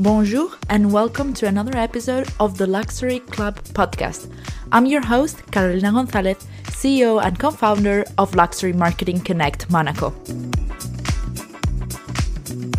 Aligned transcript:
Bonjour, 0.00 0.52
and 0.70 0.92
welcome 0.92 1.34
to 1.34 1.48
another 1.48 1.76
episode 1.76 2.28
of 2.38 2.56
the 2.56 2.68
Luxury 2.68 3.18
Club 3.18 3.56
podcast. 3.74 4.32
I'm 4.70 4.86
your 4.86 5.04
host, 5.04 5.44
Carolina 5.50 5.90
Gonzalez, 5.90 6.36
CEO 6.66 7.20
and 7.20 7.36
co 7.36 7.50
founder 7.50 8.04
of 8.16 8.36
Luxury 8.36 8.72
Marketing 8.72 9.18
Connect 9.18 9.68
Monaco. 9.72 10.14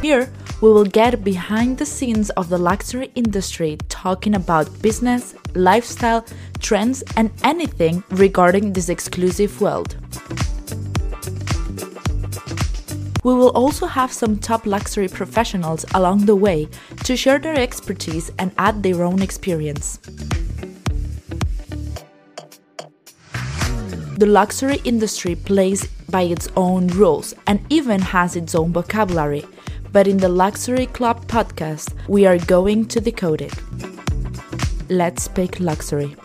Here, 0.02 0.32
we 0.62 0.70
will 0.72 0.86
get 0.86 1.22
behind 1.22 1.78
the 1.78 1.86
scenes 1.86 2.30
of 2.32 2.48
the 2.48 2.58
luxury 2.58 3.12
industry 3.16 3.78
talking 3.90 4.36
about 4.36 4.82
business, 4.82 5.36
lifestyle, 5.56 6.26
trends, 6.60 7.04
and 7.18 7.32
anything 7.44 8.02
regarding 8.12 8.72
this 8.72 8.88
exclusive 8.88 9.60
world. 9.60 9.99
We 13.24 13.34
will 13.34 13.50
also 13.50 13.86
have 13.86 14.14
some 14.14 14.38
top 14.38 14.66
luxury 14.66 15.10
professionals 15.10 15.86
along 15.94 16.26
the 16.26 16.36
way 16.36 16.70
to 17.04 17.18
share 17.18 17.38
their 17.38 17.60
expertise 17.60 18.32
and 18.40 18.52
add 18.58 18.82
their 18.82 19.04
own 19.04 19.22
experience. 19.22 20.00
The 24.18 24.26
luxury 24.26 24.80
industry 24.84 25.36
plays 25.36 25.86
by 26.10 26.24
its 26.24 26.48
own 26.56 26.88
rules 26.88 27.34
and 27.48 27.60
even 27.70 28.02
has 28.02 28.36
its 28.36 28.56
own 28.56 28.74
vocabulary. 28.74 29.46
But 29.92 30.08
in 30.08 30.18
the 30.18 30.30
Luxury 30.30 30.86
Club 30.86 31.26
podcast, 31.28 31.94
we 32.08 32.26
are 32.26 32.38
going 32.38 32.86
to 32.88 33.02
decode 33.02 33.42
it. 33.42 33.54
Let's 34.90 35.28
pick 35.28 35.60
luxury. 35.60 36.16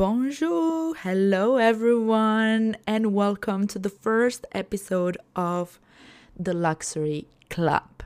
Bonjour, 0.00 0.94
hello 0.94 1.58
everyone, 1.58 2.74
and 2.86 3.12
welcome 3.12 3.66
to 3.66 3.78
the 3.78 3.90
first 3.90 4.46
episode 4.52 5.18
of 5.36 5.78
the 6.34 6.54
Luxury 6.54 7.26
Club. 7.50 8.02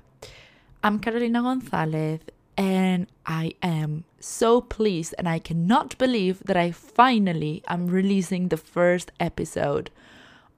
I'm 0.83 0.98
Carolina 0.98 1.42
Gonzalez, 1.42 2.18
and 2.56 3.06
I 3.27 3.52
am 3.62 4.02
so 4.18 4.60
pleased, 4.60 5.14
and 5.18 5.28
I 5.28 5.38
cannot 5.38 5.96
believe 5.96 6.41
that 6.46 6.56
I 6.56 6.72
finally 6.72 7.62
am 7.68 7.86
releasing 7.86 8.48
the 8.48 8.56
first 8.56 9.12
episode 9.20 9.92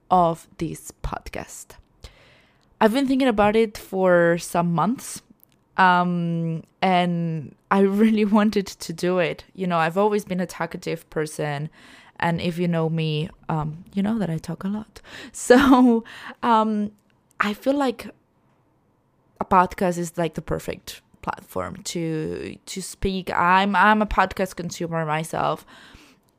of 0.09 0.47
this 0.57 0.91
podcast. 1.03 1.77
I've 2.81 2.95
been 2.95 3.07
thinking 3.07 3.27
about 3.27 3.55
it 3.55 3.77
for 3.77 4.39
some 4.39 4.73
months 4.73 5.21
um, 5.77 6.63
and 6.81 7.55
I 7.71 7.79
really 8.01 8.25
wanted 8.25 8.67
to 8.67 8.93
do 8.93 9.19
it. 9.19 9.45
You 9.53 9.67
know, 9.67 9.77
I've 9.77 9.97
always 9.97 10.25
been 10.25 10.39
a 10.39 10.45
talkative 10.45 11.09
person, 11.09 11.69
and 12.19 12.41
if 12.41 12.57
you 12.57 12.67
know 12.67 12.89
me, 12.89 13.29
um, 13.49 13.85
you 13.93 14.03
know 14.03 14.17
that 14.19 14.29
I 14.29 14.37
talk 14.37 14.63
a 14.63 14.67
lot. 14.67 15.01
So, 15.31 16.03
um, 16.43 16.91
I 17.39 17.53
feel 17.53 17.75
like 17.75 18.09
a 19.39 19.45
podcast 19.45 19.97
is 19.97 20.17
like 20.17 20.33
the 20.33 20.41
perfect 20.41 21.01
platform 21.21 21.83
to 21.83 22.57
to 22.65 22.81
speak. 22.81 23.31
I'm 23.33 23.75
I'm 23.75 24.01
a 24.01 24.07
podcast 24.07 24.55
consumer 24.55 25.05
myself, 25.05 25.65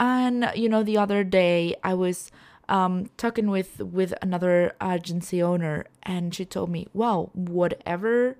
and 0.01 0.51
you 0.55 0.69
know, 0.69 0.83
the 0.83 0.99
other 0.99 1.23
day 1.25 1.77
I 1.85 1.95
was 1.95 2.33
um, 2.69 3.11
talking 3.17 3.51
with 3.51 3.81
with 3.81 4.13
another 4.23 4.73
agency 4.83 5.43
owner, 5.43 5.87
and 6.03 6.35
she 6.35 6.45
told 6.45 6.71
me, 6.71 6.89
"Well, 6.93 7.31
whatever." 7.35 8.37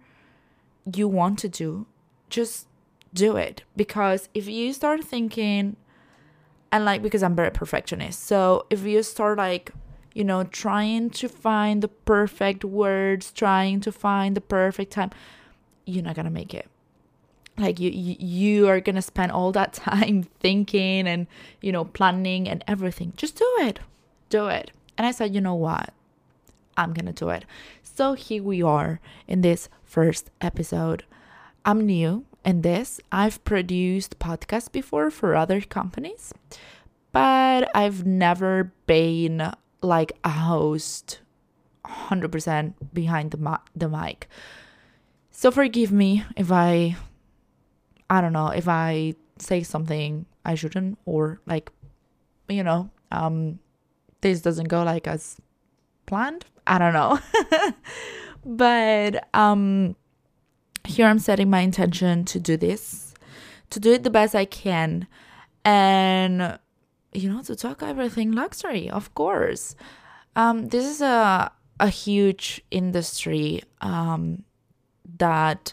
You 0.95 1.09
want 1.09 1.39
to 1.41 1.49
do, 1.49 1.87
just 2.31 2.67
do 3.13 3.37
it. 3.37 3.63
Because 3.77 4.29
if 4.35 4.49
you 4.49 4.73
start 4.73 5.05
thinking, 5.05 5.77
and 6.71 6.85
like, 6.85 7.03
because 7.03 7.23
I'm 7.23 7.35
very 7.35 7.51
perfectionist, 7.51 8.25
so 8.25 8.67
if 8.71 8.85
you 8.85 9.03
start 9.03 9.39
like, 9.39 9.73
you 10.15 10.25
know, 10.25 10.45
trying 10.45 11.11
to 11.11 11.29
find 11.29 11.83
the 11.83 11.89
perfect 11.89 12.65
words, 12.65 13.33
trying 13.33 13.81
to 13.81 13.93
find 13.93 14.37
the 14.37 14.41
perfect 14.41 14.93
time, 14.93 15.11
you're 15.85 16.05
not 16.05 16.17
gonna 16.17 16.31
make 16.31 16.55
it. 16.55 16.69
Like 17.57 17.81
you, 17.81 17.91
you, 17.91 18.69
are 18.69 18.81
gonna 18.81 19.03
spend 19.03 19.33
all 19.33 19.53
that 19.53 19.73
time 19.89 20.25
thinking 20.41 21.09
and 21.09 21.27
you 21.61 21.73
know 21.73 21.85
planning 21.85 22.49
and 22.49 22.63
everything. 22.69 23.13
Just 23.17 23.37
do 23.37 23.57
it, 23.61 23.81
do 24.29 24.49
it. 24.49 24.71
And 24.97 25.07
I 25.07 25.13
said, 25.13 25.35
you 25.35 25.41
know 25.41 25.55
what? 25.55 25.93
I'm 26.79 26.95
gonna 26.95 27.13
do 27.13 27.29
it. 27.29 27.45
So 27.83 28.15
here 28.15 28.43
we 28.43 28.63
are 28.63 29.01
in 29.27 29.43
this 29.43 29.69
first 29.85 30.31
episode. 30.41 31.05
I'm 31.65 31.85
new 31.85 32.25
in 32.45 32.63
this. 32.63 33.01
I've 33.13 33.43
produced 33.45 34.19
podcasts 34.19 34.71
before 34.71 35.11
for 35.11 35.35
other 35.35 35.61
companies, 35.61 36.33
but 37.13 37.69
I've 37.75 38.07
never 38.07 38.73
been 38.87 39.53
like 39.83 40.13
a 40.25 40.31
host 40.31 41.21
100% 41.85 42.75
behind 42.93 43.33
the, 43.33 43.61
the 43.75 43.89
mic. 43.89 44.29
So 45.31 45.51
forgive 45.51 45.93
me 45.93 46.25
if 46.37 46.51
I 46.51 46.97
I 48.11 48.21
don't 48.21 48.33
know, 48.33 48.49
if 48.49 48.69
I 48.69 49.15
say 49.39 49.63
something 49.63 50.25
I 50.45 50.55
shouldn't 50.55 50.99
or 51.05 51.41
like 51.47 51.71
you 52.49 52.63
know, 52.63 52.91
um 53.13 53.59
this 54.21 54.41
doesn't 54.41 54.69
go 54.69 54.83
like 54.83 55.07
as 55.07 55.37
planned. 56.07 56.45
I 56.69 56.79
don't 56.79 56.93
know. 56.93 57.19
but 58.45 59.29
um 59.35 59.97
here 60.85 61.07
I'm 61.07 61.19
setting 61.19 61.51
my 61.51 61.61
intention 61.61 62.25
to 62.27 62.41
do 62.41 62.57
this, 62.57 63.15
to 63.71 63.81
do 63.81 63.93
it 63.93 64.05
the 64.05 64.11
best 64.11 64.35
I 64.35 64.45
can 64.45 65.07
and 65.65 66.59
you 67.13 67.31
know 67.31 67.43
to 67.43 67.57
talk 67.57 67.83
everything 67.83 68.33
luxury, 68.33 68.89
of 68.91 69.15
course. 69.15 69.75
Um 70.37 70.69
this 70.69 70.85
is 70.85 71.01
a 71.01 71.51
a 71.81 71.89
huge 71.89 72.61
industry 72.71 73.63
um 73.81 74.45
that 75.19 75.73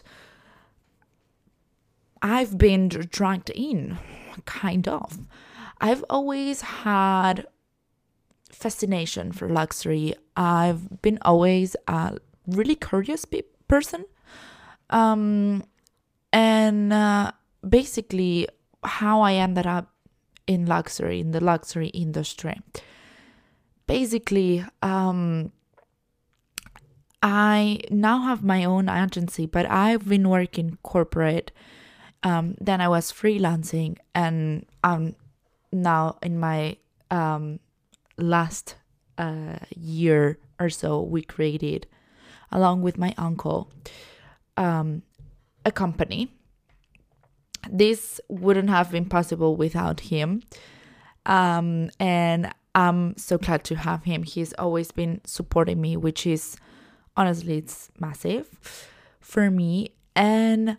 I've 2.22 2.56
been 2.58 2.88
dragged 2.88 3.50
in, 3.50 3.98
kind 4.46 4.88
of. 4.88 5.18
I've 5.80 6.04
always 6.08 6.62
had 6.62 7.46
fascination 8.56 9.32
for 9.32 9.48
luxury. 9.48 10.14
I've 10.36 11.02
been 11.02 11.18
always 11.22 11.76
a 11.86 12.18
really 12.46 12.74
curious 12.74 13.24
pe- 13.24 13.42
person. 13.68 14.04
Um, 14.90 15.64
and 16.32 16.92
uh, 16.92 17.32
basically, 17.66 18.48
how 18.84 19.20
I 19.20 19.34
ended 19.34 19.66
up 19.66 19.92
in 20.46 20.66
luxury, 20.66 21.20
in 21.20 21.32
the 21.32 21.42
luxury 21.42 21.88
industry. 21.88 22.60
Basically, 23.86 24.64
um, 24.82 25.52
I 27.22 27.80
now 27.90 28.22
have 28.22 28.42
my 28.42 28.64
own 28.64 28.88
agency, 28.88 29.46
but 29.46 29.66
I've 29.68 30.08
been 30.08 30.28
working 30.28 30.78
corporate. 30.82 31.50
Um, 32.22 32.56
then 32.60 32.80
I 32.80 32.88
was 32.88 33.12
freelancing, 33.12 33.98
and 34.14 34.66
I'm 34.82 35.14
now 35.72 36.18
in 36.22 36.38
my 36.38 36.76
um, 37.10 37.60
last 38.18 38.76
uh, 39.18 39.58
year 39.76 40.38
or 40.58 40.70
so, 40.70 41.00
we 41.00 41.22
created, 41.22 41.86
along 42.50 42.82
with 42.82 42.98
my 42.98 43.14
uncle, 43.18 43.70
um, 44.56 45.02
a 45.64 45.72
company. 45.72 46.32
This 47.68 48.20
wouldn't 48.28 48.70
have 48.70 48.90
been 48.90 49.06
possible 49.06 49.56
without 49.56 50.00
him. 50.00 50.42
Um, 51.26 51.90
and 51.98 52.52
I'm 52.74 53.16
so 53.16 53.38
glad 53.38 53.64
to 53.64 53.74
have 53.74 54.04
him. 54.04 54.22
He's 54.22 54.52
always 54.54 54.92
been 54.92 55.20
supporting 55.24 55.80
me, 55.80 55.96
which 55.96 56.26
is 56.26 56.56
honestly, 57.16 57.58
it's 57.58 57.90
massive 57.98 58.46
for 59.20 59.50
me. 59.50 59.90
And 60.14 60.78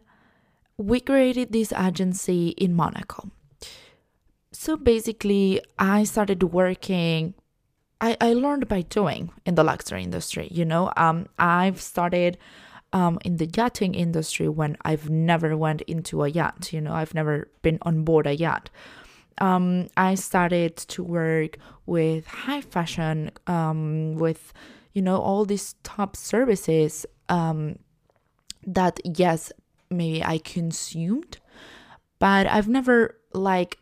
we 0.77 0.99
created 0.99 1.51
this 1.51 1.73
agency 1.73 2.49
in 2.49 2.73
Monaco. 2.73 3.31
So 4.67 4.75
basically, 4.75 5.61
I 5.79 6.03
started 6.03 6.43
working. 6.43 7.35
I, 8.01 8.17
I 8.19 8.33
learned 8.33 8.67
by 8.67 8.81
doing 8.81 9.31
in 9.45 9.55
the 9.55 9.63
luxury 9.63 10.03
industry. 10.03 10.49
You 10.51 10.65
know, 10.65 10.91
um, 10.97 11.27
I've 11.39 11.79
started 11.79 12.37
um, 12.91 13.17
in 13.23 13.37
the 13.37 13.45
yachting 13.45 13.95
industry 13.95 14.49
when 14.49 14.75
I've 14.81 15.09
never 15.09 15.55
went 15.55 15.83
into 15.83 16.21
a 16.21 16.27
yacht. 16.27 16.73
You 16.73 16.81
know, 16.81 16.91
I've 16.91 17.13
never 17.13 17.47
been 17.61 17.77
on 17.83 18.03
board 18.03 18.27
a 18.27 18.35
yacht. 18.35 18.69
Um, 19.37 19.87
I 19.95 20.15
started 20.15 20.75
to 20.75 21.01
work 21.01 21.59
with 21.85 22.27
high 22.27 22.59
fashion, 22.59 23.31
um, 23.47 24.15
with 24.15 24.51
you 24.91 25.01
know 25.01 25.17
all 25.17 25.45
these 25.45 25.75
top 25.83 26.17
services 26.17 27.05
um, 27.29 27.79
that 28.65 28.99
yes, 29.05 29.53
maybe 29.89 30.21
I 30.25 30.39
consumed, 30.39 31.37
but 32.19 32.47
I've 32.47 32.67
never 32.67 33.15
like 33.31 33.77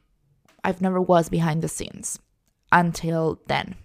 I've 0.65 0.81
never 0.81 0.99
was 0.99 1.29
behind 1.29 1.61
the 1.61 1.67
scenes 1.67 2.19
until 2.71 3.39
then. 3.47 3.75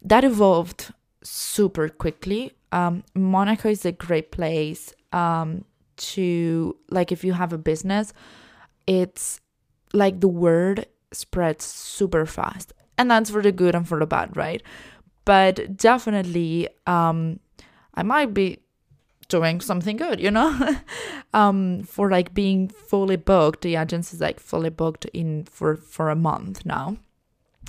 That 0.00 0.24
evolved 0.24 0.92
super 1.22 1.88
quickly. 1.88 2.52
Um, 2.72 3.04
Monaco 3.14 3.68
is 3.68 3.84
a 3.84 3.92
great 3.92 4.32
place 4.32 4.94
um, 5.12 5.64
to, 5.96 6.76
like, 6.90 7.12
if 7.12 7.22
you 7.24 7.34
have 7.34 7.52
a 7.52 7.58
business, 7.58 8.12
it's 8.86 9.40
like 9.92 10.20
the 10.20 10.28
word 10.28 10.86
spreads 11.12 11.64
super 11.64 12.24
fast. 12.24 12.72
And 12.96 13.10
that's 13.10 13.30
for 13.30 13.42
the 13.42 13.52
good 13.52 13.74
and 13.74 13.86
for 13.86 13.98
the 13.98 14.06
bad, 14.06 14.36
right? 14.36 14.62
but 15.24 15.76
definitely 15.76 16.68
um 16.86 17.38
I 17.94 18.02
might 18.02 18.32
be 18.34 18.58
doing 19.32 19.60
something 19.60 19.96
good, 19.96 20.20
you 20.20 20.30
know? 20.30 20.50
um 21.34 21.82
for 21.94 22.10
like 22.10 22.34
being 22.34 22.68
fully 22.68 23.16
booked, 23.16 23.62
the 23.62 23.76
agency 23.76 24.14
is 24.16 24.20
like 24.20 24.40
fully 24.40 24.70
booked 24.70 25.04
in 25.12 25.44
for 25.44 25.76
for 25.76 26.10
a 26.10 26.16
month 26.30 26.64
now. 26.64 26.96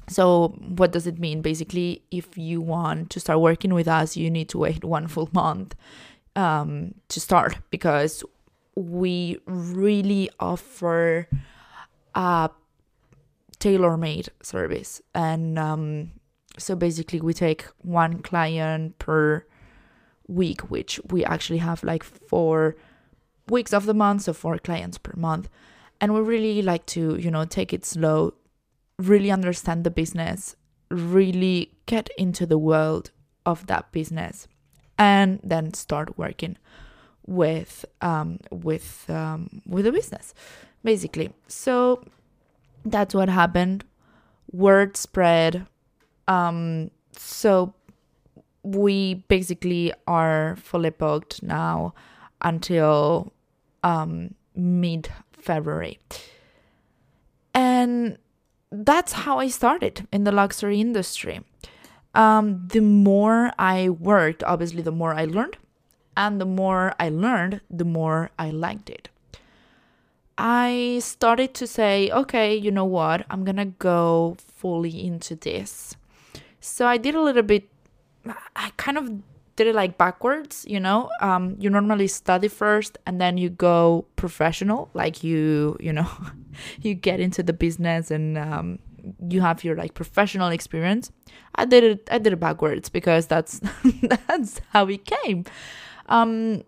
So 0.10 0.50
what 0.80 0.92
does 0.92 1.07
it 1.07 1.18
mean? 1.18 1.42
Basically, 1.42 2.04
if 2.12 2.38
you 2.38 2.62
want 2.62 3.10
to 3.12 3.19
start 3.19 3.39
working 3.39 3.74
with 3.74 3.88
us, 3.88 4.18
you 4.18 4.30
need 4.30 4.50
to 4.50 4.57
wait 4.57 4.83
one 4.98 5.07
full 5.07 5.30
month 5.33 5.75
um 6.36 6.94
to 7.10 7.19
start 7.19 7.57
because 7.69 8.24
we 8.75 9.38
really 9.45 10.30
offer 10.39 11.27
a 12.15 12.50
tailor-made 13.60 14.30
service 14.42 15.01
and 15.13 15.60
um 15.60 16.12
so 16.57 16.75
basically 16.75 17.21
we 17.21 17.33
take 17.33 17.65
one 17.81 18.21
client 18.21 18.98
per 19.00 19.45
week 20.28 20.62
which 20.72 21.00
we 21.10 21.24
actually 21.25 21.58
have 21.58 21.84
like 21.84 22.04
four 22.04 22.75
weeks 23.50 23.74
of 23.74 23.86
the 23.86 23.94
month 23.94 24.24
so 24.24 24.34
four 24.34 24.58
clients 24.58 24.98
per 24.98 25.14
month. 25.16 25.50
And 26.00 26.14
we 26.14 26.22
really 26.22 26.62
like 26.62 26.86
to 26.88 27.18
you 27.18 27.31
know 27.31 27.46
take 27.46 27.74
it 27.74 27.86
slow 27.86 28.34
really 29.00 29.31
understand 29.31 29.84
the 29.84 29.92
business 29.92 30.56
really 30.90 31.74
get 31.86 32.10
into 32.18 32.46
the 32.46 32.58
world 32.58 33.12
of 33.46 33.66
that 33.68 33.92
business 33.92 34.48
and 34.98 35.40
then 35.44 35.74
start 35.74 36.18
working 36.18 36.58
with 37.25 37.84
um 38.02 38.40
with 38.52 39.10
um 39.10 39.62
with 39.66 39.86
the 39.86 39.92
business 39.92 40.34
basically. 40.84 41.31
So 41.48 42.04
that's 42.86 43.16
what 43.16 43.30
happened. 43.30 43.86
Word 44.52 44.98
spread 44.98 45.66
um, 46.28 46.92
so 47.12 47.74
we 48.63 49.15
basically 49.27 49.94
are 50.07 50.56
fully 50.56 50.89
booked 50.89 51.44
now 51.44 51.94
until 52.42 53.33
um, 53.83 54.33
mid 54.56 55.10
February. 55.33 56.00
And 57.54 58.18
that's 58.71 59.13
how 59.13 59.39
I 59.39 59.50
started 59.50 60.07
in 60.12 60.24
the 60.24 60.31
luxury 60.31 60.81
industry. 60.81 61.42
Um, 62.15 62.68
the 62.68 62.80
more 62.80 63.51
I 63.60 63.89
worked, 63.89 64.44
obviously, 64.44 64.81
the 64.81 64.92
more 64.92 65.13
I 65.13 65.25
learned. 65.25 65.57
And 66.15 66.39
the 66.39 66.45
more 66.45 66.94
I 67.00 67.10
learned, 67.10 67.62
the 67.69 67.86
more 67.86 68.30
I 68.38 68.51
liked 68.51 68.89
it. 68.89 69.10
I 70.38 71.00
started 71.01 71.54
to 71.56 71.68
say, 71.68 72.10
okay, 72.12 72.56
you 72.56 72.71
know 72.71 72.86
what? 72.86 73.25
I'm 73.30 73.44
gonna 73.44 73.65
go 73.65 74.38
fully 74.39 75.06
into 75.06 75.36
this. 75.36 75.95
So 76.60 76.88
I 76.88 76.98
did 76.98 77.13
a 77.15 77.21
little 77.21 77.44
bit, 77.44 77.68
I 78.56 78.72
kind 78.78 78.98
of 78.98 79.12
did 79.56 79.68
it 79.68 79.75
like 79.75 79.98
backwards, 79.98 80.66
you 80.68 80.80
know? 80.80 81.10
Um, 81.22 81.56
you 81.60 81.70
normally 81.70 82.08
study 82.08 82.48
first 82.48 82.98
and 83.06 83.22
then 83.22 83.38
you 83.38 83.50
go 83.50 84.06
professional, 84.16 84.90
like 84.94 85.24
you, 85.24 85.78
you 85.80 85.94
know, 85.94 86.10
you 86.81 86.96
get 86.96 87.20
into 87.20 87.44
the 87.44 87.54
business 87.54 88.10
and 88.10 88.38
um, 88.38 88.80
you 89.30 89.42
have 89.42 89.64
your 89.64 89.75
like 89.75 89.94
professional 89.94 90.50
experience. 90.50 91.12
I 91.56 91.66
did 91.66 91.84
it, 91.84 92.08
I 92.12 92.18
did 92.18 92.34
it 92.34 92.40
backwards 92.40 92.90
because 92.90 93.28
that's, 93.28 93.62
that's 94.28 94.62
how 94.70 94.88
it 94.88 95.06
came. 95.06 95.46
Um, 96.08 96.64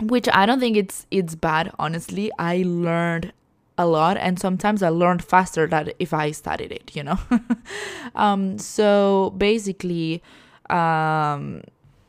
which 0.00 0.28
I 0.32 0.44
don't 0.44 0.58
think 0.58 0.76
it's 0.76 1.06
it's 1.12 1.36
bad 1.36 1.72
honestly. 1.78 2.32
I 2.38 2.64
learned 2.66 3.32
a 3.76 3.86
lot 3.86 4.16
and 4.16 4.38
sometimes 4.38 4.84
i 4.84 4.88
learned 4.88 5.24
faster 5.24 5.66
than 5.66 5.90
if 5.98 6.14
i 6.14 6.30
studied 6.30 6.70
it 6.70 6.94
you 6.94 7.02
know 7.02 7.18
um, 8.14 8.56
so 8.56 9.34
basically 9.36 10.22
um, 10.70 11.62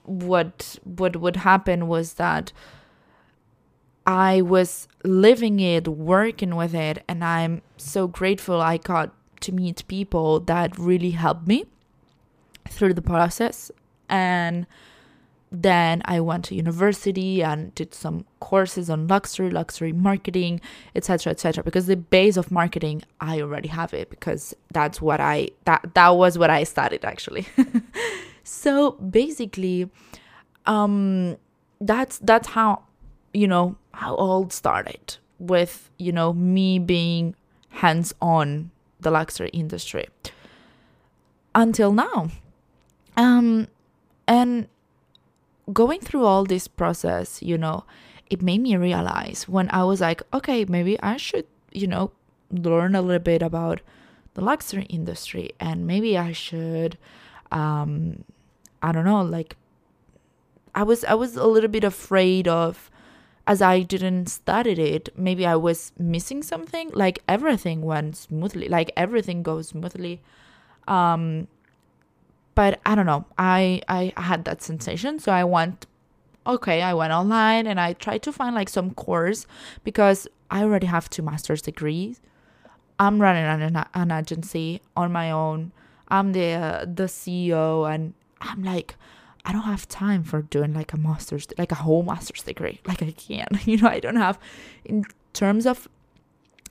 what 0.03 0.77
what 0.83 1.15
would 1.15 1.37
happen 1.37 1.87
was 1.87 2.13
that 2.13 2.51
i 4.05 4.39
was 4.39 4.87
living 5.03 5.59
it 5.59 5.87
working 5.87 6.55
with 6.55 6.75
it 6.75 7.03
and 7.07 7.23
i'm 7.23 7.61
so 7.77 8.07
grateful 8.07 8.61
i 8.61 8.77
got 8.77 9.11
to 9.41 9.51
meet 9.51 9.85
people 9.87 10.39
that 10.39 10.77
really 10.77 11.11
helped 11.11 11.47
me 11.47 11.65
through 12.69 12.93
the 12.93 13.01
process 13.01 13.71
and 14.09 14.67
then 15.51 16.01
I 16.05 16.19
went 16.19 16.45
to 16.45 16.55
university 16.55 17.43
and 17.43 17.73
did 17.75 17.93
some 17.93 18.25
courses 18.39 18.89
on 18.89 19.07
luxury, 19.07 19.49
luxury 19.49 19.93
marketing, 19.93 20.61
etc., 20.95 21.31
etc. 21.31 21.63
Because 21.63 21.87
the 21.87 21.95
base 21.95 22.37
of 22.37 22.51
marketing, 22.51 23.03
I 23.21 23.41
already 23.41 23.69
have 23.69 23.93
it 23.93 24.09
because 24.09 24.55
that's 24.73 25.01
what 25.01 25.21
I 25.21 25.49
that 25.65 25.91
that 25.93 26.09
was 26.09 26.37
what 26.37 26.49
I 26.49 26.63
studied 26.63 27.05
actually. 27.05 27.47
so 28.45 28.91
basically, 28.91 29.89
um, 30.67 31.37
that's 31.81 32.19
that's 32.19 32.49
how 32.49 32.83
you 33.33 33.47
know 33.47 33.75
how 33.91 34.13
all 34.15 34.49
started 34.51 35.17
with 35.39 35.89
you 35.97 36.11
know 36.11 36.31
me 36.31 36.79
being 36.79 37.35
hands 37.69 38.13
on 38.21 38.69
the 39.01 39.09
luxury 39.09 39.49
industry 39.49 40.05
until 41.55 41.91
now. 41.91 42.29
Um, 43.17 43.67
and 44.27 44.67
going 45.73 45.99
through 46.01 46.25
all 46.25 46.45
this 46.45 46.67
process, 46.67 47.41
you 47.41 47.57
know, 47.57 47.83
it 48.29 48.41
made 48.41 48.61
me 48.61 48.75
realize 48.75 49.47
when 49.47 49.69
I 49.71 49.83
was 49.83 50.01
like, 50.01 50.21
okay, 50.33 50.65
maybe 50.65 50.99
I 51.01 51.17
should, 51.17 51.45
you 51.71 51.87
know, 51.87 52.11
learn 52.51 52.93
a 52.93 53.01
little 53.01 53.19
bit 53.19 53.41
about 53.41 53.81
the 54.35 54.41
luxury 54.41 54.83
industry 54.83 55.51
and 55.59 55.87
maybe 55.87 56.15
I 56.17 56.31
should 56.31 56.97
um 57.51 58.23
I 58.85 58.91
don't 58.91 59.05
know, 59.05 59.23
like 59.23 59.57
I 60.75 60.83
was 60.83 61.03
I 61.05 61.15
was 61.15 61.35
a 61.35 61.47
little 61.47 61.69
bit 61.69 61.83
afraid 61.83 62.47
of 62.47 62.91
as 63.47 63.59
I 63.61 63.81
didn't 63.81 64.27
study 64.27 64.73
it, 64.73 65.09
maybe 65.17 65.45
I 65.45 65.55
was 65.55 65.91
missing 65.97 66.43
something. 66.43 66.91
Like 66.93 67.19
everything 67.27 67.81
went 67.81 68.15
smoothly, 68.15 68.67
like 68.69 68.91
everything 68.95 69.41
goes 69.41 69.69
smoothly. 69.69 70.21
Um 70.87 71.47
but 72.53 72.79
I 72.85 72.93
don't 72.93 73.07
know. 73.07 73.25
I 73.39 73.81
I 73.87 74.13
had 74.17 74.45
that 74.45 74.61
sensation, 74.61 75.17
so 75.17 75.31
I 75.31 75.43
went 75.43 75.87
okay, 76.45 76.83
I 76.83 76.93
went 76.93 77.11
online 77.11 77.65
and 77.65 77.79
I 77.79 77.93
tried 77.93 78.21
to 78.23 78.31
find 78.31 78.53
like 78.53 78.69
some 78.69 78.91
course 78.93 79.47
because 79.83 80.27
I 80.51 80.61
already 80.61 80.85
have 80.85 81.09
two 81.09 81.23
master's 81.23 81.63
degrees. 81.63 82.21
I'm 82.99 83.19
running 83.19 83.45
an, 83.45 83.83
an 83.95 84.11
agency 84.11 84.81
on 84.95 85.11
my 85.11 85.31
own. 85.31 85.71
I'm 86.07 86.33
the 86.33 86.51
uh, 86.53 86.85
the 86.85 87.07
CEO 87.17 87.91
and 87.91 88.13
I'm 88.41 88.63
like 88.63 88.95
I 89.47 89.51
don't 89.51 89.61
have 89.63 89.87
time 89.87 90.23
for 90.23 90.41
doing 90.41 90.73
like 90.73 90.91
a 90.93 90.97
master's 90.97 91.47
like 91.57 91.71
a 91.71 91.75
whole 91.75 92.03
master's 92.03 92.43
degree. 92.43 92.81
Like 92.87 93.01
I 93.01 93.11
can't. 93.11 93.49
You 93.67 93.77
know, 93.77 93.89
I 93.89 93.99
don't 93.99 94.15
have 94.15 94.39
in 94.83 95.05
terms 95.33 95.65
of 95.65 95.87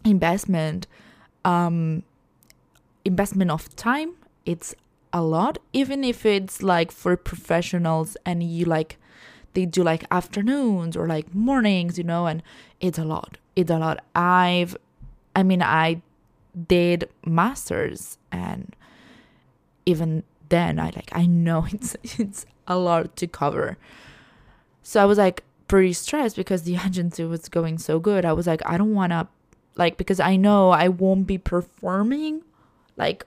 investment 0.05 0.87
um 1.45 2.03
investment 3.05 3.51
of 3.51 3.75
time, 3.77 4.15
it's 4.45 4.75
a 5.15 5.23
lot 5.23 5.59
even 5.73 6.03
if 6.03 6.27
it's 6.27 6.63
like 6.63 6.91
for 6.91 7.17
professionals 7.17 8.17
and 8.27 8.43
you 8.43 8.65
like 8.65 8.99
they 9.53 9.65
do 9.65 9.83
like 9.85 10.05
afternoons 10.11 10.97
or 10.97 11.07
like 11.07 11.33
mornings 11.33 11.97
you 11.97 12.03
know 12.03 12.27
and 12.27 12.43
it's 12.81 12.99
a 12.99 13.05
lot 13.05 13.39
it's 13.55 13.71
a 13.71 13.79
lot 13.79 14.05
i've 14.17 14.77
i 15.37 15.43
mean 15.45 15.63
i 15.63 16.03
did 16.67 17.09
masters 17.25 18.19
and 18.33 18.75
even 19.87 20.25
then 20.49 20.79
i 20.79 20.87
like 20.87 21.11
i 21.13 21.27
know 21.27 21.67
it's 21.73 21.97
it's 22.19 22.47
a 22.67 22.77
lot 22.77 23.15
to 23.17 23.27
cover 23.27 23.77
so 24.83 25.03
i 25.03 25.05
was 25.05 25.19
like 25.19 25.43
pretty 25.69 25.93
stressed 25.93 26.37
because 26.37 26.63
the 26.63 26.77
agency 26.87 27.25
was 27.25 27.49
going 27.49 27.79
so 27.79 27.99
good 27.99 28.25
i 28.25 28.33
was 28.33 28.47
like 28.47 28.63
i 28.67 28.77
don't 28.77 28.95
want 28.95 29.13
to 29.13 29.27
like 29.77 29.97
because 29.97 30.21
i 30.21 30.37
know 30.37 30.71
i 30.71 30.89
won't 30.89 31.27
be 31.27 31.39
performing 31.39 32.43
like 32.97 33.27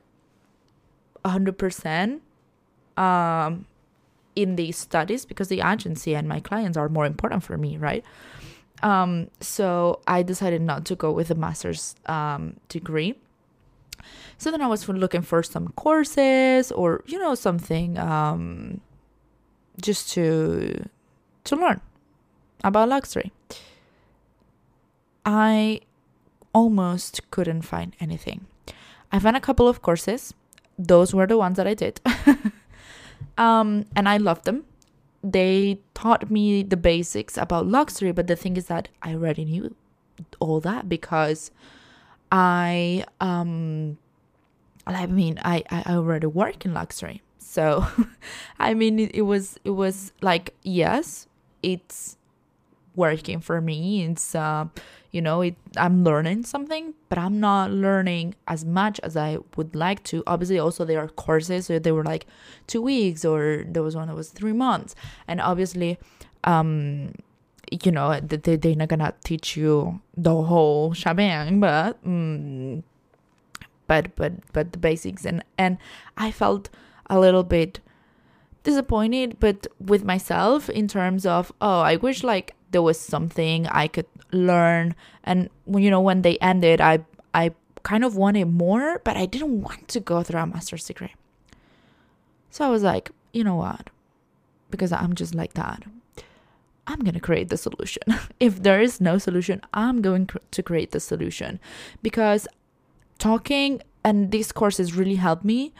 100% 1.28 2.20
um, 2.98 3.66
in 4.36 4.56
these 4.56 4.78
studies 4.78 5.26
because 5.26 5.48
the 5.48 5.62
agency 5.62 6.16
and 6.16 6.28
my 6.28 6.40
clients 6.40 6.78
are 6.78 6.90
more 6.90 7.06
important 7.06 7.44
for 7.44 7.58
me, 7.58 7.78
right? 7.78 8.04
Um, 8.84 9.30
so 9.40 10.02
I 10.08 10.24
decided 10.24 10.62
not 10.62 10.86
to 10.86 10.96
go 10.96 11.12
with 11.12 11.32
a 11.32 11.36
master's 11.36 11.96
um, 12.06 12.58
degree. 12.70 13.16
So 14.38 14.52
then 14.52 14.62
I 14.62 14.68
was 14.68 14.88
looking 14.88 15.22
for 15.22 15.44
some 15.44 15.70
courses 15.70 16.72
or 16.72 17.04
you 17.06 17.20
know 17.20 17.36
something 17.36 17.98
um, 17.98 18.82
just 19.82 20.10
to 20.14 20.90
to 21.46 21.56
learn 21.56 21.82
about 22.64 22.90
luxury. 22.90 23.32
I 25.26 25.82
almost 26.54 27.30
couldn't 27.32 27.64
find 27.64 27.96
anything. 28.00 28.48
I 29.12 29.20
found 29.20 29.38
a 29.38 29.42
couple 29.42 29.68
of 29.68 29.82
courses 29.82 30.34
those 30.78 31.14
were 31.14 31.28
the 31.28 31.38
ones 31.38 31.58
that 31.58 31.68
I 31.68 31.74
did. 31.74 32.00
um, 33.38 33.86
and 33.96 34.08
I 34.08 34.18
loved 34.18 34.46
them. 34.46 34.64
They 35.24 35.80
taught 35.94 36.30
me 36.30 36.64
the 36.64 36.78
basics 36.78 37.38
about 37.38 37.66
luxury, 37.66 38.12
but 38.12 38.28
the 38.28 38.36
thing 38.36 38.58
is 38.58 38.68
that 38.68 38.90
I 39.02 39.14
already 39.14 39.46
knew 39.46 39.76
all 40.40 40.60
that 40.62 40.88
because 40.88 41.52
I 42.32 43.06
um 43.20 43.98
I 44.86 45.06
mean 45.06 45.40
I, 45.44 45.64
I 45.70 45.96
already 45.96 46.28
work 46.28 46.66
in 46.66 46.74
luxury. 46.74 47.22
So, 47.40 47.88
I 48.60 48.74
mean, 48.74 49.00
it, 49.00 49.16
it 49.16 49.22
was 49.24 49.58
it 49.64 49.72
was 49.72 50.12
like 50.22 50.54
yes, 50.64 51.28
it's 51.64 52.18
working 52.96 53.40
for 53.40 53.62
me. 53.62 54.04
It's 54.04 54.36
uh, 54.36 54.66
you 55.12 55.22
know, 55.22 55.42
it 55.42 55.56
I'm 55.78 56.04
learning 56.04 56.44
something, 56.44 56.94
but 57.10 57.18
I'm 57.18 57.40
not 57.40 57.72
learning 57.72 58.36
as 58.48 58.66
much 58.66 59.00
as 59.02 59.16
I 59.16 59.38
would 59.56 59.76
like 59.76 60.04
to. 60.06 60.24
Obviously, 60.28 60.60
also 60.60 60.84
there 60.84 61.00
are 61.00 61.08
courses, 61.08 61.68
so 61.68 61.80
they 61.80 61.92
were 61.92 62.04
like 62.04 62.28
two 62.68 62.82
weeks, 62.82 63.24
or 63.24 63.64
there 63.68 63.84
was 63.84 63.96
one 63.96 64.08
that 64.08 64.16
was 64.16 64.30
three 64.30 64.54
months, 64.54 64.94
and 65.28 65.40
obviously, 65.40 65.98
um, 66.44 67.14
you 67.72 67.92
know, 67.92 68.20
they 68.20 68.56
they're 68.56 68.76
not 68.76 68.90
gonna 68.90 69.14
teach 69.24 69.58
you 69.58 70.02
the 70.16 70.34
whole 70.44 70.94
shebang, 70.94 71.60
but. 71.60 72.04
Mm, 72.04 72.84
but 73.88 74.16
but 74.16 74.34
but 74.54 74.74
the 74.74 74.78
basics. 74.78 75.26
And 75.26 75.44
and 75.58 75.78
I 76.18 76.32
felt 76.32 76.70
a 77.10 77.20
little 77.20 77.44
bit 77.44 77.80
disappointed 78.64 79.40
but 79.40 79.66
with 79.80 80.04
myself 80.04 80.70
in 80.70 80.90
terms 80.90 81.26
of 81.26 81.54
oh 81.62 81.80
I 81.80 81.96
wish 81.96 82.22
like 82.22 82.54
there 82.72 82.82
was 82.82 83.00
something 83.00 83.66
I 83.68 83.88
could 83.88 84.08
learn. 84.32 84.94
And 85.24 85.50
you 85.74 85.90
know 85.90 86.02
when 86.02 86.22
they 86.22 86.38
ended 86.40 86.82
I 86.82 87.00
I 87.34 87.52
kind 87.84 88.04
of 88.04 88.16
wanted 88.16 88.46
more 88.46 89.02
but 89.04 89.16
I 89.16 89.26
didn't 89.26 89.62
want 89.62 89.88
to 89.90 90.00
go 90.00 90.22
through 90.22 90.42
a 90.42 90.46
master's 90.46 90.86
degree. 90.86 91.16
So 92.50 92.66
I 92.66 92.70
was 92.70 92.84
like 92.84 93.12
you 93.34 93.44
know 93.44 93.56
what? 93.56 93.90
Because 94.70 94.92
I'm 94.92 95.16
just 95.16 95.34
like 95.34 95.54
that 95.54 95.84
I'm 96.88 97.00
going 97.00 97.14
to 97.14 97.20
create 97.20 97.50
the 97.50 97.58
solution. 97.58 98.04
if 98.40 98.64
there 98.64 98.82
is 98.82 99.00
no 99.00 99.18
solution, 99.18 99.62
I'm 99.74 100.02
going 100.02 100.28
cr- 100.28 100.38
to 100.52 100.64
create 100.64 100.92
the 100.92 101.00
solution 101.00 101.60
because 102.02 102.48
talking 103.20 103.82
and 104.04 104.32
these 104.32 104.52
courses 104.52 104.96
really 104.96 105.16
helped 105.16 105.44
me 105.44 105.74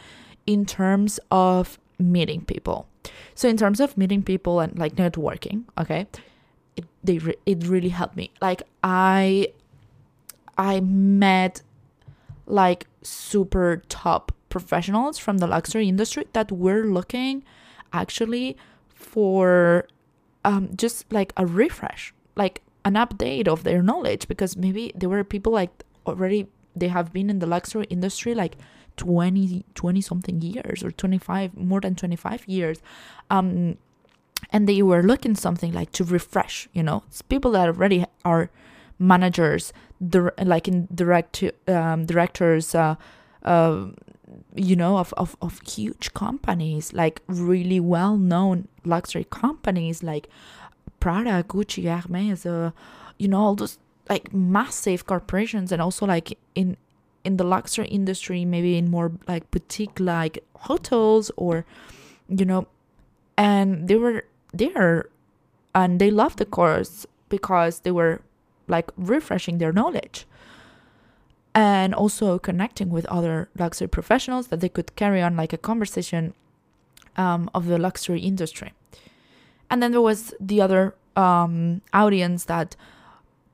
in 0.46 0.66
terms 0.66 1.18
of 1.30 1.78
meeting 1.98 2.44
people. 2.44 2.86
So 3.34 3.48
in 3.48 3.56
terms 3.56 3.80
of 3.80 3.96
meeting 3.96 4.22
people 4.22 4.60
and 4.60 4.78
like 4.78 4.96
networking, 4.96 5.64
okay, 5.78 6.06
it 6.76 6.84
they 7.02 7.18
re- 7.18 7.36
it 7.46 7.66
really 7.66 7.88
helped 7.88 8.16
me. 8.16 8.30
Like 8.42 8.62
I 8.84 9.48
I 10.58 10.80
met 10.80 11.62
like 12.46 12.86
super 13.02 13.82
top 13.88 14.32
professionals 14.48 15.18
from 15.18 15.38
the 15.38 15.46
luxury 15.46 15.88
industry 15.88 16.26
that 16.32 16.50
were 16.52 16.84
looking 16.84 17.44
actually 17.92 18.56
for 18.94 19.86
um 20.48 20.70
just 20.74 21.12
like 21.12 21.32
a 21.36 21.44
refresh, 21.46 22.14
like 22.36 22.62
an 22.84 22.94
update 22.94 23.46
of 23.48 23.64
their 23.64 23.82
knowledge 23.82 24.26
because 24.28 24.56
maybe 24.56 24.92
there 24.94 25.10
were 25.14 25.24
people 25.24 25.52
like 25.52 25.84
already 26.06 26.46
they 26.74 26.88
have 26.88 27.12
been 27.12 27.28
in 27.28 27.38
the 27.38 27.46
luxury 27.46 27.86
industry 27.90 28.34
like 28.34 28.56
20 28.96 29.64
20 29.74 30.00
something 30.00 30.40
years 30.40 30.82
or 30.82 30.90
25 30.90 31.56
more 31.56 31.80
than 31.80 31.94
25 31.94 32.48
years 32.48 32.78
um 33.30 33.76
and 34.50 34.68
they 34.68 34.80
were 34.82 35.02
looking 35.02 35.34
something 35.34 35.72
like 35.72 35.92
to 35.92 36.04
refresh 36.04 36.68
you 36.72 36.82
know? 36.82 37.02
It's 37.08 37.22
people 37.22 37.50
that 37.52 37.68
already 37.68 38.04
are 38.24 38.50
managers 38.98 39.72
dir- 40.06 40.34
like 40.42 40.66
in 40.68 40.88
direct 40.94 41.44
um, 41.66 42.06
directors 42.06 42.74
uh, 42.74 42.94
uh, 43.44 43.86
you 44.54 44.76
know 44.76 44.98
of, 44.98 45.12
of, 45.16 45.36
of 45.40 45.60
huge 45.66 46.12
companies 46.14 46.92
like 46.92 47.22
really 47.26 47.80
well 47.80 48.16
known 48.16 48.68
luxury 48.84 49.26
companies 49.30 50.02
like 50.02 50.28
prada 51.00 51.44
gucci 51.44 51.84
hermes 51.84 52.44
uh, 52.44 52.70
you 53.18 53.28
know 53.28 53.38
all 53.38 53.54
those 53.54 53.78
like 54.08 54.32
massive 54.32 55.06
corporations 55.06 55.70
and 55.72 55.80
also 55.82 56.06
like 56.06 56.38
in 56.54 56.76
in 57.24 57.36
the 57.36 57.44
luxury 57.44 57.86
industry 57.88 58.44
maybe 58.44 58.76
in 58.76 58.90
more 58.90 59.12
like 59.26 59.50
boutique 59.50 60.00
like 60.00 60.42
hotels 60.60 61.30
or 61.36 61.64
you 62.28 62.44
know 62.44 62.66
and 63.36 63.88
they 63.88 63.96
were 63.96 64.24
there 64.52 65.08
and 65.74 66.00
they 66.00 66.10
loved 66.10 66.38
the 66.38 66.44
course 66.44 67.06
because 67.28 67.80
they 67.80 67.90
were 67.90 68.20
like 68.66 68.90
refreshing 68.96 69.58
their 69.58 69.72
knowledge 69.72 70.26
and 71.58 71.92
also 71.92 72.38
connecting 72.38 72.88
with 72.88 73.04
other 73.06 73.48
luxury 73.58 73.88
professionals 73.88 74.46
that 74.46 74.60
they 74.60 74.68
could 74.68 74.94
carry 74.94 75.20
on 75.20 75.36
like 75.36 75.52
a 75.52 75.58
conversation 75.58 76.32
um, 77.16 77.50
of 77.52 77.66
the 77.66 77.76
luxury 77.76 78.20
industry. 78.20 78.72
And 79.68 79.82
then 79.82 79.90
there 79.90 80.00
was 80.00 80.32
the 80.38 80.60
other 80.60 80.94
um, 81.16 81.82
audience 81.92 82.44
that 82.44 82.76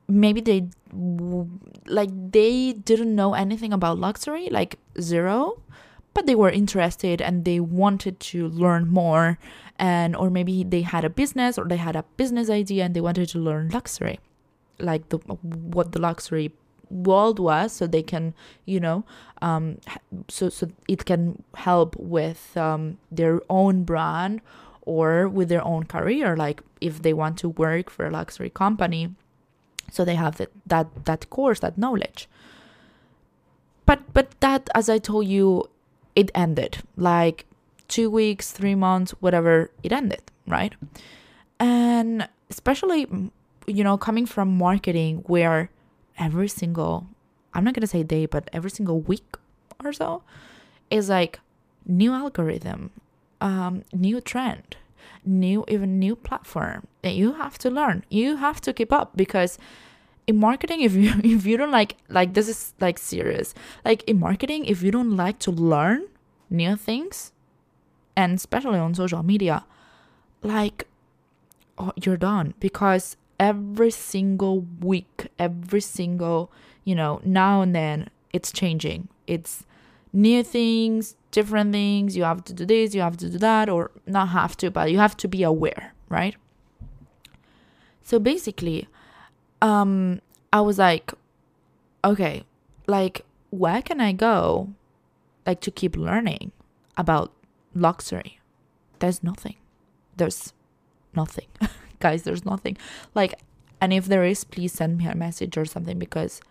maybe 0.07 0.39
they 0.39 0.67
like 1.87 2.11
they 2.31 2.73
didn't 2.73 3.15
know 3.15 3.33
anything 3.33 3.73
about 3.73 3.97
luxury 3.97 4.49
like 4.51 4.77
zero 5.01 5.59
but 6.13 6.27
they 6.27 6.35
were 6.35 6.51
interested 6.51 7.23
and 7.23 7.43
they 7.43 7.59
wanted 7.59 8.19
to 8.19 8.47
learn 8.49 8.87
more 8.87 9.39
and 9.79 10.15
or 10.15 10.29
maybe 10.29 10.63
they 10.63 10.81
had 10.81 11.03
a 11.03 11.09
business 11.09 11.57
or 11.57 11.65
they 11.65 11.77
had 11.77 11.95
a 11.95 12.03
business 12.17 12.51
idea 12.51 12.85
and 12.85 12.95
they 12.95 13.01
wanted 13.01 13.27
to 13.27 13.39
learn 13.39 13.67
luxury 13.69 14.19
like 14.77 15.09
the 15.09 15.17
what 15.17 15.91
the 15.91 15.99
luxury 15.99 16.53
world 16.95 17.39
was 17.39 17.73
so 17.73 17.85
they 17.85 18.01
can 18.01 18.33
you 18.65 18.79
know 18.79 19.03
um 19.41 19.77
so 20.27 20.49
so 20.49 20.67
it 20.87 21.05
can 21.05 21.43
help 21.55 21.95
with 21.97 22.55
um 22.57 22.97
their 23.11 23.41
own 23.49 23.83
brand 23.83 24.41
or 24.81 25.27
with 25.27 25.49
their 25.49 25.63
own 25.63 25.83
career 25.83 26.37
like 26.37 26.61
if 26.79 27.01
they 27.01 27.13
want 27.13 27.37
to 27.37 27.49
work 27.49 27.89
for 27.89 28.05
a 28.05 28.11
luxury 28.11 28.49
company 28.49 29.09
so 29.91 30.03
they 30.03 30.15
have 30.15 30.37
that 30.37 30.51
that 30.65 30.87
that 31.05 31.29
course 31.29 31.59
that 31.59 31.77
knowledge. 31.77 32.27
But 33.85 34.01
but 34.13 34.31
that 34.39 34.69
as 34.73 34.89
i 34.89 34.97
told 34.97 35.27
you 35.27 35.69
it 36.15 36.31
ended. 36.33 36.79
Like 36.97 37.45
two 37.87 38.09
weeks 38.09 38.51
three 38.51 38.75
months 38.75 39.11
whatever 39.19 39.71
it 39.83 39.91
ended 39.91 40.21
right? 40.47 40.73
And 41.59 42.27
especially 42.49 43.07
you 43.67 43.83
know 43.83 43.97
coming 43.97 44.25
from 44.25 44.57
marketing 44.57 45.23
where 45.27 45.69
every 46.17 46.47
single 46.47 47.07
i'm 47.53 47.63
not 47.63 47.73
to 47.73 47.87
say 47.87 48.03
day 48.03 48.25
but 48.25 48.49
every 48.53 48.69
single 48.69 49.01
week 49.01 49.35
or 49.83 49.93
so 49.93 50.23
is 50.89 51.09
like 51.09 51.39
new 51.85 52.13
algorithm 52.13 52.91
um 53.41 53.83
new 53.93 54.19
trend 54.21 54.77
new 55.25 55.65
even 55.67 55.99
new 55.99 56.15
platform 56.15 56.87
that 57.01 57.15
you 57.15 57.33
have 57.33 57.57
to 57.59 57.69
learn. 57.69 58.03
You 58.09 58.37
have 58.37 58.61
to 58.61 58.73
keep 58.73 58.91
up 58.93 59.15
because 59.15 59.57
in 60.27 60.37
marketing 60.37 60.81
if 60.81 60.93
you 60.93 61.13
if 61.23 61.45
you 61.45 61.57
don't 61.57 61.71
like 61.71 61.97
like 62.09 62.33
this 62.33 62.47
is 62.47 62.73
like 62.79 62.97
serious. 62.97 63.53
Like 63.83 64.03
in 64.03 64.19
marketing 64.19 64.65
if 64.65 64.83
you 64.83 64.91
don't 64.91 65.15
like 65.15 65.39
to 65.39 65.51
learn 65.51 66.07
new 66.49 66.75
things 66.75 67.31
and 68.15 68.35
especially 68.35 68.79
on 68.79 68.93
social 68.93 69.23
media 69.23 69.65
like 70.43 70.87
oh, 71.77 71.91
you're 71.95 72.17
done 72.17 72.53
because 72.59 73.17
every 73.39 73.91
single 73.91 74.61
week 74.79 75.27
every 75.37 75.81
single 75.81 76.51
you 76.83 76.95
know 76.95 77.21
now 77.23 77.61
and 77.61 77.75
then 77.75 78.09
it's 78.33 78.51
changing. 78.51 79.07
It's 79.27 79.65
new 80.13 80.43
things 80.43 81.15
different 81.31 81.73
things. 81.73 82.15
You 82.15 82.23
have 82.23 82.43
to 82.45 82.53
do 82.53 82.65
this 82.65 82.95
you 82.95 83.01
have 83.01 83.17
to 83.17 83.29
do 83.29 83.37
that 83.39 83.69
or 83.69 83.91
not 84.05 84.29
have 84.29 84.55
to 84.57 84.71
but 84.71 84.91
you 84.91 84.97
have 84.97 85.17
to 85.17 85.27
be 85.27 85.43
aware 85.43 85.93
right? 86.09 86.35
So 88.01 88.19
basically 88.19 88.87
um 89.61 90.21
i 90.51 90.59
was 90.59 90.77
like 90.77 91.13
okay 92.03 92.43
like 92.87 93.25
where 93.51 93.81
can 93.81 94.01
i 94.01 94.11
go 94.11 94.69
like 95.45 95.61
to 95.61 95.71
keep 95.71 95.95
learning 95.95 96.51
about 96.97 97.31
luxury? 97.73 98.39
There's 98.99 99.23
nothing. 99.23 99.57
There's 100.17 100.53
nothing 101.15 101.47
guys 101.99 102.23
there's 102.23 102.45
nothing 102.45 102.77
like 103.13 103.33
and 103.81 103.93
if 103.93 104.05
there 104.05 104.23
is 104.23 104.43
please 104.43 104.73
send 104.73 104.97
me 104.97 105.05
a 105.05 105.15
message 105.15 105.57
or 105.57 105.65
something 105.65 105.99
because 105.99 106.41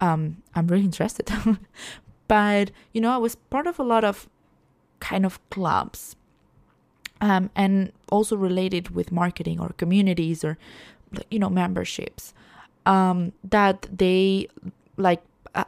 um 0.00 0.42
i'm 0.54 0.66
really 0.66 0.84
interested 0.84 1.30
but 2.28 2.70
you 2.92 3.00
know 3.00 3.12
i 3.12 3.16
was 3.16 3.34
part 3.34 3.66
of 3.66 3.78
a 3.78 3.82
lot 3.82 4.04
of 4.04 4.28
kind 5.00 5.24
of 5.26 5.38
clubs 5.50 6.16
um 7.20 7.50
and 7.54 7.92
also 8.10 8.36
related 8.36 8.90
with 8.90 9.12
marketing 9.12 9.60
or 9.60 9.70
communities 9.76 10.44
or 10.44 10.58
you 11.30 11.38
know 11.38 11.50
memberships 11.50 12.34
um 12.84 13.32
that 13.44 13.86
they 13.90 14.48
like 14.96 15.22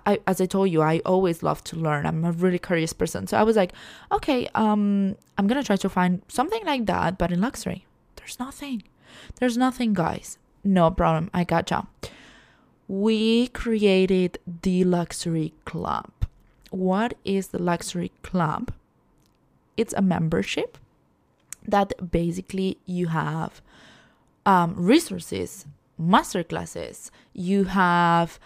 I, 0.06 0.18
as 0.26 0.40
I 0.40 0.46
told 0.46 0.70
you, 0.70 0.82
I 0.82 1.00
always 1.06 1.42
love 1.42 1.64
to 1.64 1.76
learn. 1.76 2.04
I'm 2.04 2.24
a 2.24 2.32
really 2.32 2.58
curious 2.58 2.92
person. 2.92 3.26
So 3.26 3.38
I 3.38 3.42
was 3.42 3.56
like, 3.56 3.72
okay, 4.12 4.48
um, 4.54 5.16
I'm 5.38 5.46
gonna 5.46 5.62
try 5.62 5.76
to 5.76 5.88
find 5.88 6.20
something 6.28 6.64
like 6.66 6.86
that, 6.86 7.16
but 7.16 7.32
in 7.32 7.40
luxury. 7.40 7.86
There's 8.16 8.38
nothing. 8.38 8.82
There's 9.38 9.56
nothing, 9.56 9.94
guys. 9.94 10.38
No 10.64 10.90
problem. 10.90 11.30
I 11.32 11.44
gotcha. 11.44 11.86
We 12.86 13.48
created 13.48 14.38
the 14.62 14.84
luxury 14.84 15.52
club. 15.64 16.10
What 16.70 17.14
is 17.24 17.48
the 17.48 17.62
luxury 17.62 18.12
club? 18.22 18.72
It's 19.76 19.94
a 19.94 20.02
membership 20.02 20.78
that 21.66 22.10
basically 22.10 22.78
you 22.86 23.08
have 23.08 23.60
um, 24.46 24.74
resources, 24.76 25.66
masterclasses, 26.00 27.10
you 27.34 27.64
have 27.64 28.38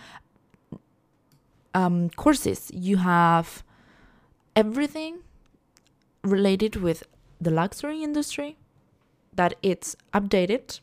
um, 1.74 2.10
courses, 2.10 2.70
you 2.74 2.98
have 2.98 3.62
everything 4.54 5.20
related 6.22 6.76
with 6.76 7.04
the 7.40 7.50
luxury 7.50 8.02
industry 8.02 8.56
that 9.34 9.54
it's 9.62 9.96
updated 10.12 10.80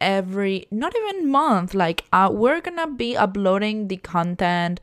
every 0.00 0.66
not 0.70 0.94
even 0.94 1.30
month 1.30 1.72
like 1.72 2.04
uh, 2.12 2.28
we're 2.30 2.60
gonna 2.60 2.86
be 2.86 3.16
uploading 3.16 3.88
the 3.88 3.96
content 3.96 4.78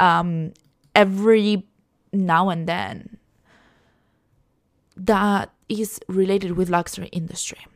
um 0.00 0.52
every 0.94 1.62
now 2.12 2.48
and 2.48 2.66
then 2.66 3.18
that 4.96 5.50
is 5.68 6.00
related 6.08 6.52
with 6.52 6.68
luxury 6.70 7.08
industry. 7.08 7.66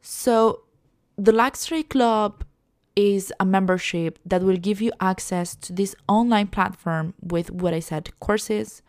So 0.00 0.62
the 1.16 1.32
luxury 1.32 1.82
club 1.82 2.44
is 2.94 3.32
a 3.40 3.44
membership 3.44 4.18
that 4.26 4.42
will 4.42 4.56
give 4.56 4.82
you 4.82 4.92
access 5.00 5.54
to 5.56 5.72
this 5.72 5.94
online 6.08 6.48
platform 6.48 7.14
with 7.22 7.50
what 7.50 7.72
I 7.72 7.80
said 7.80 8.10
courses, 8.20 8.82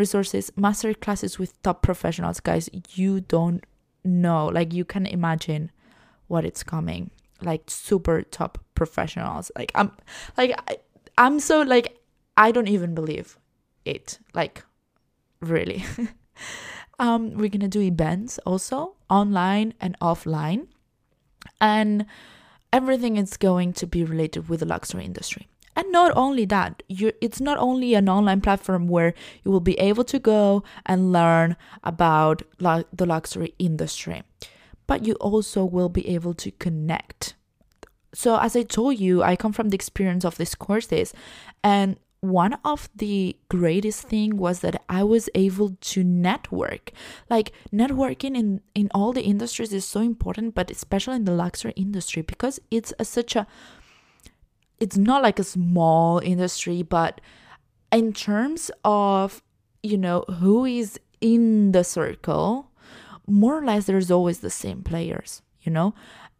resources, 0.00 0.50
master 0.56 0.92
classes 0.94 1.38
with 1.38 1.62
top 1.62 1.82
professionals. 1.82 2.40
Guys, 2.40 2.68
you 2.94 3.20
don't 3.20 3.64
know, 4.02 4.46
like, 4.46 4.72
you 4.74 4.84
can 4.84 5.06
imagine 5.06 5.70
what 6.26 6.44
it's 6.44 6.64
coming. 6.64 7.10
Like, 7.40 7.62
super 7.68 8.22
top 8.22 8.58
professionals. 8.74 9.52
Like, 9.56 9.70
I'm, 9.76 9.92
like, 10.36 10.58
I, 10.68 10.78
I'm 11.16 11.38
so, 11.38 11.62
like, 11.62 12.00
I 12.36 12.50
don't 12.50 12.68
even 12.68 12.94
believe 12.94 13.38
it. 13.84 14.18
Like, 14.34 14.64
really. 15.40 15.84
um, 16.98 17.34
we're 17.34 17.50
gonna 17.50 17.68
do 17.68 17.80
events 17.80 18.38
also, 18.44 18.96
online 19.08 19.74
and 19.80 19.96
offline. 20.00 20.66
And 21.60 22.06
everything 22.72 23.16
is 23.16 23.36
going 23.36 23.72
to 23.74 23.86
be 23.86 24.04
related 24.04 24.48
with 24.48 24.60
the 24.60 24.66
luxury 24.66 25.04
industry. 25.04 25.48
And 25.76 25.90
not 25.92 26.12
only 26.16 26.44
that, 26.46 26.82
it's 26.88 27.40
not 27.40 27.58
only 27.58 27.94
an 27.94 28.08
online 28.08 28.40
platform 28.40 28.88
where 28.88 29.14
you 29.44 29.50
will 29.50 29.60
be 29.60 29.78
able 29.78 30.04
to 30.04 30.18
go 30.18 30.62
and 30.84 31.12
learn 31.12 31.56
about 31.84 32.42
the 32.58 33.06
luxury 33.06 33.54
industry, 33.58 34.22
but 34.86 35.06
you 35.06 35.14
also 35.14 35.64
will 35.64 35.88
be 35.88 36.06
able 36.08 36.34
to 36.34 36.50
connect. 36.52 37.34
So 38.12 38.38
as 38.38 38.56
I 38.56 38.64
told 38.64 38.98
you, 38.98 39.22
I 39.22 39.36
come 39.36 39.52
from 39.52 39.68
the 39.68 39.76
experience 39.76 40.24
of 40.24 40.36
these 40.36 40.54
courses 40.54 41.14
and 41.62 41.96
one 42.20 42.58
of 42.64 42.90
the 42.94 43.36
greatest 43.48 44.06
thing 44.06 44.36
was 44.36 44.60
that 44.60 44.82
I 44.88 45.02
was 45.04 45.30
able 45.34 45.76
to 45.80 46.04
network. 46.04 46.92
Like 47.30 47.52
networking 47.72 48.36
in 48.36 48.60
in 48.74 48.90
all 48.94 49.12
the 49.12 49.22
industries 49.22 49.72
is 49.72 49.86
so 49.86 50.00
important, 50.00 50.54
but 50.54 50.70
especially 50.70 51.16
in 51.16 51.24
the 51.24 51.32
luxury 51.32 51.72
industry 51.76 52.22
because 52.22 52.60
it's 52.70 52.92
a, 52.98 53.04
such 53.04 53.36
a 53.36 53.46
it's 54.80 54.96
not 54.96 55.22
like 55.22 55.38
a 55.38 55.44
small 55.44 56.18
industry, 56.18 56.82
but 56.82 57.20
in 57.92 58.12
terms 58.12 58.70
of 58.84 59.42
you 59.82 59.96
know 59.96 60.24
who 60.40 60.64
is 60.64 60.98
in 61.20 61.72
the 61.72 61.84
circle, 61.84 62.70
more 63.26 63.58
or 63.58 63.64
less 63.64 63.86
there's 63.86 64.10
always 64.10 64.40
the 64.40 64.50
same 64.50 64.82
players, 64.82 65.42
you 65.62 65.70
know? 65.70 65.94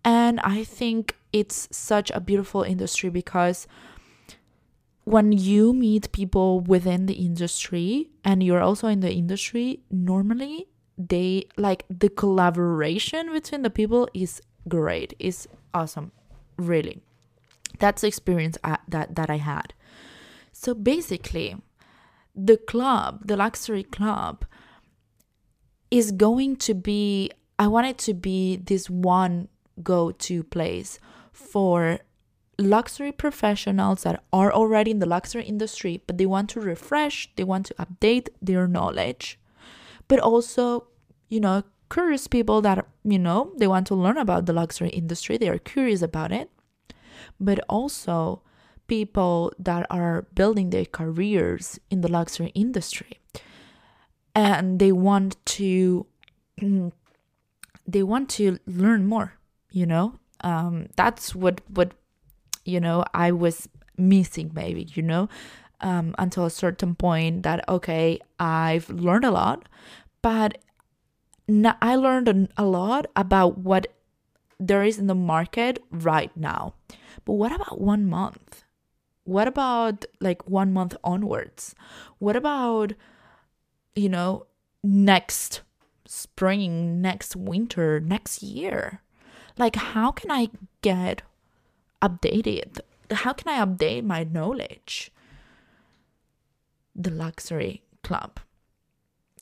And 0.04 0.40
I 0.40 0.64
think 0.64 1.16
it's 1.32 1.68
such 1.70 2.10
a 2.10 2.20
beautiful 2.20 2.62
industry 2.62 3.10
because 3.10 3.66
when 5.04 5.32
you 5.32 5.72
meet 5.72 6.10
people 6.12 6.60
within 6.60 7.06
the 7.06 7.14
industry 7.14 8.10
and 8.24 8.42
you're 8.42 8.60
also 8.60 8.88
in 8.88 9.00
the 9.00 9.12
industry, 9.12 9.80
normally 9.90 10.66
they 10.96 11.46
like 11.56 11.84
the 11.88 12.08
collaboration 12.08 13.32
between 13.32 13.62
the 13.62 13.70
people 13.70 14.08
is 14.14 14.40
great, 14.68 15.14
is 15.18 15.48
awesome, 15.74 16.12
really. 16.56 17.02
That's 17.80 18.02
the 18.02 18.08
experience 18.08 18.56
I, 18.62 18.78
that 18.88 19.16
that 19.16 19.30
I 19.30 19.38
had. 19.38 19.74
So 20.52 20.74
basically, 20.74 21.56
the 22.34 22.56
club, 22.56 23.26
the 23.26 23.36
luxury 23.36 23.82
club, 23.82 24.44
is 25.90 26.12
going 26.12 26.56
to 26.56 26.74
be. 26.74 27.30
I 27.58 27.66
want 27.66 27.86
it 27.88 27.98
to 27.98 28.14
be 28.14 28.56
this 28.56 28.88
one 28.88 29.48
go-to 29.82 30.42
place 30.42 30.98
for 31.32 32.00
luxury 32.60 33.12
professionals 33.12 34.02
that 34.02 34.22
are 34.32 34.52
already 34.52 34.90
in 34.90 34.98
the 34.98 35.06
luxury 35.06 35.44
industry, 35.44 36.02
but 36.06 36.18
they 36.18 36.26
want 36.26 36.50
to 36.50 36.60
refresh, 36.60 37.30
they 37.36 37.44
want 37.44 37.66
to 37.66 37.74
update 37.74 38.28
their 38.40 38.68
knowledge, 38.68 39.38
but 40.08 40.18
also, 40.20 40.86
you 41.28 41.40
know, 41.40 41.62
curious 41.90 42.26
people 42.26 42.60
that, 42.60 42.86
you 43.04 43.18
know, 43.18 43.52
they 43.58 43.66
want 43.66 43.86
to 43.86 43.94
learn 43.94 44.18
about 44.18 44.46
the 44.46 44.52
luxury 44.52 44.90
industry, 44.90 45.38
they 45.38 45.48
are 45.48 45.58
curious 45.58 46.02
about 46.02 46.32
it, 46.32 46.50
but 47.38 47.60
also 47.68 48.42
people 48.86 49.52
that 49.58 49.86
are 49.90 50.26
building 50.34 50.70
their 50.70 50.84
careers 50.84 51.78
in 51.90 52.00
the 52.00 52.08
luxury 52.10 52.50
industry. 52.54 53.20
And 54.34 54.78
they 54.78 54.92
want 54.92 55.36
to 55.44 56.06
they 57.86 58.02
want 58.02 58.28
to 58.28 58.58
learn 58.66 59.06
more 59.06 59.40
you 59.70 59.86
know? 59.86 60.14
Um, 60.42 60.86
that's 60.96 61.34
what 61.34 61.60
what 61.68 61.92
you 62.64 62.80
know 62.80 63.04
i 63.14 63.30
was 63.30 63.68
missing 63.96 64.50
maybe 64.54 64.88
you 64.94 65.02
know? 65.02 65.28
Um, 65.82 66.14
until 66.18 66.44
a 66.44 66.50
certain 66.50 66.94
point 66.94 67.42
that 67.42 67.66
okay 67.68 68.20
i've 68.38 68.90
learned 68.90 69.24
a 69.24 69.30
lot 69.30 69.66
but 70.20 70.58
i 71.80 71.96
learned 71.96 72.48
a 72.56 72.64
lot 72.64 73.06
about 73.16 73.56
what 73.56 73.86
there 74.58 74.82
is 74.82 74.98
in 74.98 75.06
the 75.06 75.14
market 75.14 75.82
right 75.90 76.34
now 76.36 76.74
but 77.24 77.34
what 77.34 77.52
about 77.52 77.80
one 77.80 78.06
month 78.06 78.64
what 79.24 79.46
about 79.46 80.04
like 80.20 80.48
one 80.48 80.72
month 80.72 80.96
onwards 81.04 81.74
what 82.18 82.36
about 82.36 82.92
you 83.94 84.08
know 84.08 84.46
next 84.82 85.62
spring 86.06 87.00
next 87.00 87.36
winter 87.36 88.00
next 88.00 88.42
year 88.42 89.02
like 89.58 89.76
how 89.76 90.10
can 90.10 90.30
i 90.30 90.48
get 90.82 91.22
updated? 92.02 92.80
How 93.10 93.32
can 93.32 93.48
I 93.48 93.64
update 93.64 94.04
my 94.04 94.24
knowledge? 94.24 95.12
The 96.94 97.10
luxury 97.10 97.82
club. 98.02 98.40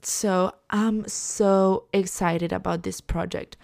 So 0.02 0.54
I'm 0.70 1.08
so 1.08 1.84
excited 1.92 2.52
about 2.52 2.82
this 2.82 3.00
project. 3.00 3.56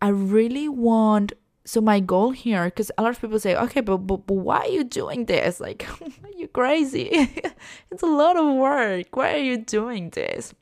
I 0.00 0.08
really 0.08 0.68
want 0.68 1.32
so 1.66 1.80
my 1.80 2.00
goal 2.00 2.30
here 2.30 2.64
because 2.66 2.90
a 2.96 3.02
lot 3.02 3.10
of 3.10 3.20
people 3.20 3.38
say 3.38 3.54
okay 3.56 3.80
but, 3.80 3.98
but, 3.98 4.26
but 4.26 4.34
why 4.34 4.60
are 4.60 4.68
you 4.68 4.84
doing 4.84 5.26
this? 5.26 5.60
Like 5.60 5.86
are 6.00 6.30
you 6.36 6.48
crazy? 6.48 7.10
It's 7.90 8.02
a 8.02 8.06
lot 8.06 8.36
of 8.36 8.54
work. 8.54 9.14
Why 9.16 9.34
are 9.34 9.44
you 9.50 9.58
doing 9.58 10.10
this? 10.10 10.54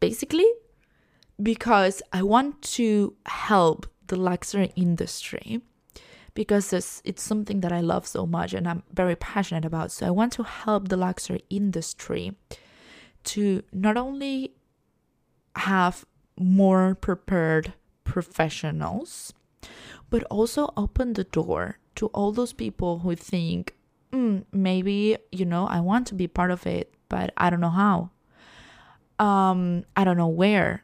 Basically 0.00 0.50
because 1.42 2.02
i 2.12 2.22
want 2.22 2.60
to 2.60 3.14
help 3.24 3.86
the 4.08 4.16
luxury 4.16 4.72
industry 4.76 5.62
because 6.34 6.72
it's, 6.72 7.02
it's 7.04 7.22
something 7.22 7.60
that 7.60 7.72
I 7.72 7.80
love 7.80 8.06
so 8.06 8.26
much 8.26 8.54
and 8.54 8.68
I'm 8.68 8.82
very 8.92 9.16
passionate 9.16 9.64
about. 9.64 9.90
So 9.92 10.06
I 10.06 10.10
want 10.10 10.32
to 10.34 10.42
help 10.42 10.88
the 10.88 10.96
luxury 10.96 11.44
industry 11.50 12.32
to 13.24 13.62
not 13.72 13.96
only 13.96 14.52
have 15.56 16.04
more 16.38 16.94
prepared 16.94 17.74
professionals, 18.04 19.32
but 20.08 20.24
also 20.24 20.72
open 20.76 21.14
the 21.14 21.24
door 21.24 21.78
to 21.96 22.06
all 22.08 22.32
those 22.32 22.52
people 22.52 23.00
who 23.00 23.14
think, 23.14 23.74
mm, 24.12 24.44
maybe, 24.52 25.16
you 25.30 25.44
know, 25.44 25.66
I 25.66 25.80
want 25.80 26.06
to 26.08 26.14
be 26.14 26.26
part 26.26 26.50
of 26.50 26.66
it, 26.66 26.92
but 27.08 27.32
I 27.36 27.50
don't 27.50 27.60
know 27.60 27.70
how. 27.70 28.10
Um, 29.18 29.84
I 29.96 30.04
don't 30.04 30.16
know 30.16 30.28
where. 30.28 30.82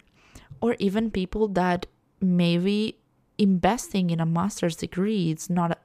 Or 0.60 0.76
even 0.78 1.10
people 1.10 1.48
that 1.48 1.86
maybe 2.20 2.98
investing 3.38 4.10
in 4.10 4.20
a 4.20 4.26
master's 4.26 4.76
degree 4.76 5.30
it's 5.30 5.50
not 5.50 5.78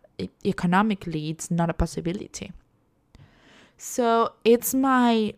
economically 0.46 1.30
it's 1.30 1.52
not 1.52 1.70
a 1.70 1.74
possibility 1.74 2.52
so 3.78 4.34
it's 4.46 4.74
my 4.74 5.34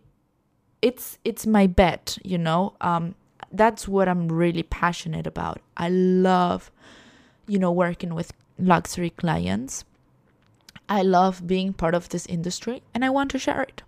it's 0.82 1.18
it's 1.24 1.48
my 1.48 1.66
bet 1.66 2.18
you 2.24 2.38
know 2.38 2.76
um 2.82 3.16
that's 3.52 3.88
what 3.88 4.08
i'm 4.08 4.28
really 4.28 4.64
passionate 4.64 5.26
about 5.26 5.62
i 5.78 5.90
love 5.90 6.72
you 7.48 7.60
know 7.60 7.72
working 7.72 8.14
with 8.14 8.34
luxury 8.58 9.10
clients. 9.10 9.84
I 10.90 11.02
love 11.02 11.48
being 11.48 11.74
part 11.74 11.96
of 11.96 12.10
this 12.10 12.26
industry 12.26 12.84
and 12.94 13.06
i 13.06 13.10
want 13.10 13.32
to 13.32 13.40
share 13.40 13.62
it. 13.62 13.84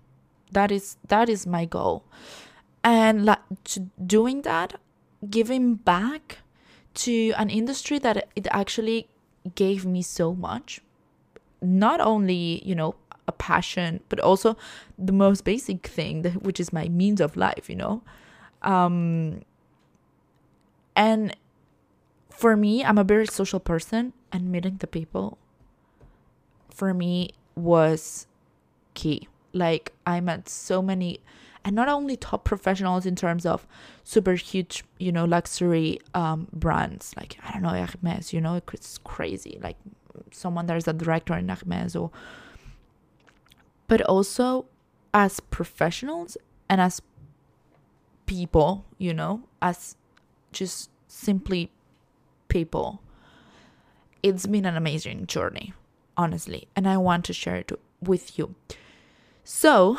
That 0.52 0.72
is 0.72 0.98
that 1.08 1.30
is 1.30 1.46
my 1.46 1.66
goal. 1.66 2.04
And 2.84 3.26
like, 3.26 3.40
doing 4.06 4.44
that 4.44 4.80
giving 5.30 5.76
back 5.76 6.40
to 6.94 7.32
an 7.32 7.50
industry 7.50 8.00
that 8.00 8.30
it 8.36 8.48
actually 8.52 9.08
gave 9.56 9.86
me 9.86 10.02
so 10.02 10.34
much. 10.34 10.82
Not 11.62 12.00
only 12.00 12.62
you 12.66 12.76
know 12.76 12.96
a 13.28 13.32
passion 13.32 14.02
but 14.10 14.20
also 14.20 14.56
the 15.00 15.12
most 15.12 15.44
basic 15.44 15.88
thing 15.88 16.24
which 16.42 16.60
is 16.60 16.72
my 16.72 16.88
means 16.88 17.20
of 17.20 17.36
life 17.36 17.70
you 17.70 17.76
know? 17.76 18.02
Um 18.62 19.42
and 20.96 21.36
for 22.38 22.56
me 22.56 22.84
i'm 22.84 22.98
a 22.98 23.04
very 23.04 23.26
social 23.26 23.60
person 23.60 24.14
and 24.32 24.52
meeting 24.52 24.78
the 24.80 24.88
people 24.88 25.38
for 26.70 26.94
me 26.94 27.32
was 27.56 28.28
key. 28.94 29.28
Like 29.54 29.94
i 30.06 30.20
met 30.20 30.50
so 30.50 30.82
many 30.82 31.20
and 31.64 31.76
not 31.76 31.90
only 31.90 32.16
top 32.16 32.44
professionals 32.44 33.06
in 33.06 33.16
terms 33.16 33.46
of 33.46 33.66
super 34.04 34.36
huge 34.36 34.84
you 35.00 35.12
know 35.12 35.26
luxury 35.26 36.00
um 36.14 36.48
brands 36.54 37.14
like 37.18 37.38
i 37.44 37.52
don't 37.52 37.64
know 37.64 37.70
hermes 37.70 38.32
you 38.32 38.40
know 38.40 38.62
it's 38.72 39.00
crazy 39.00 39.58
like 39.62 39.78
someone 40.32 40.68
that 40.68 40.78
is 40.78 40.88
a 40.88 40.94
director 40.94 41.34
in 41.34 41.50
hermes 41.50 41.96
or 41.96 42.12
but 43.88 44.02
also 44.02 44.66
as 45.14 45.40
professionals 45.40 46.38
and 46.70 46.80
as 46.80 47.02
people 48.26 48.86
you 48.98 49.14
know 49.14 49.42
as 49.62 49.96
just 50.52 50.90
simply 51.08 51.72
people 52.48 53.02
it's 54.24 54.48
been 54.48 54.66
an 54.66 54.76
amazing 54.76 55.26
journey 55.28 55.74
honestly 56.18 56.68
and 56.76 56.88
i 56.88 56.98
want 56.98 57.26
to 57.26 57.34
share 57.34 57.56
it 57.56 57.72
with 58.02 58.38
you 58.38 58.56
so 59.44 59.98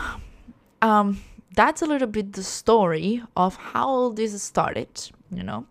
um 0.82 1.20
that's 1.56 1.82
a 1.82 1.86
little 1.86 2.06
bit 2.06 2.34
the 2.34 2.44
story 2.44 3.22
of 3.34 3.56
how 3.56 3.88
all 3.88 4.10
this 4.10 4.40
started, 4.40 5.10
you 5.32 5.42
know. 5.42 5.66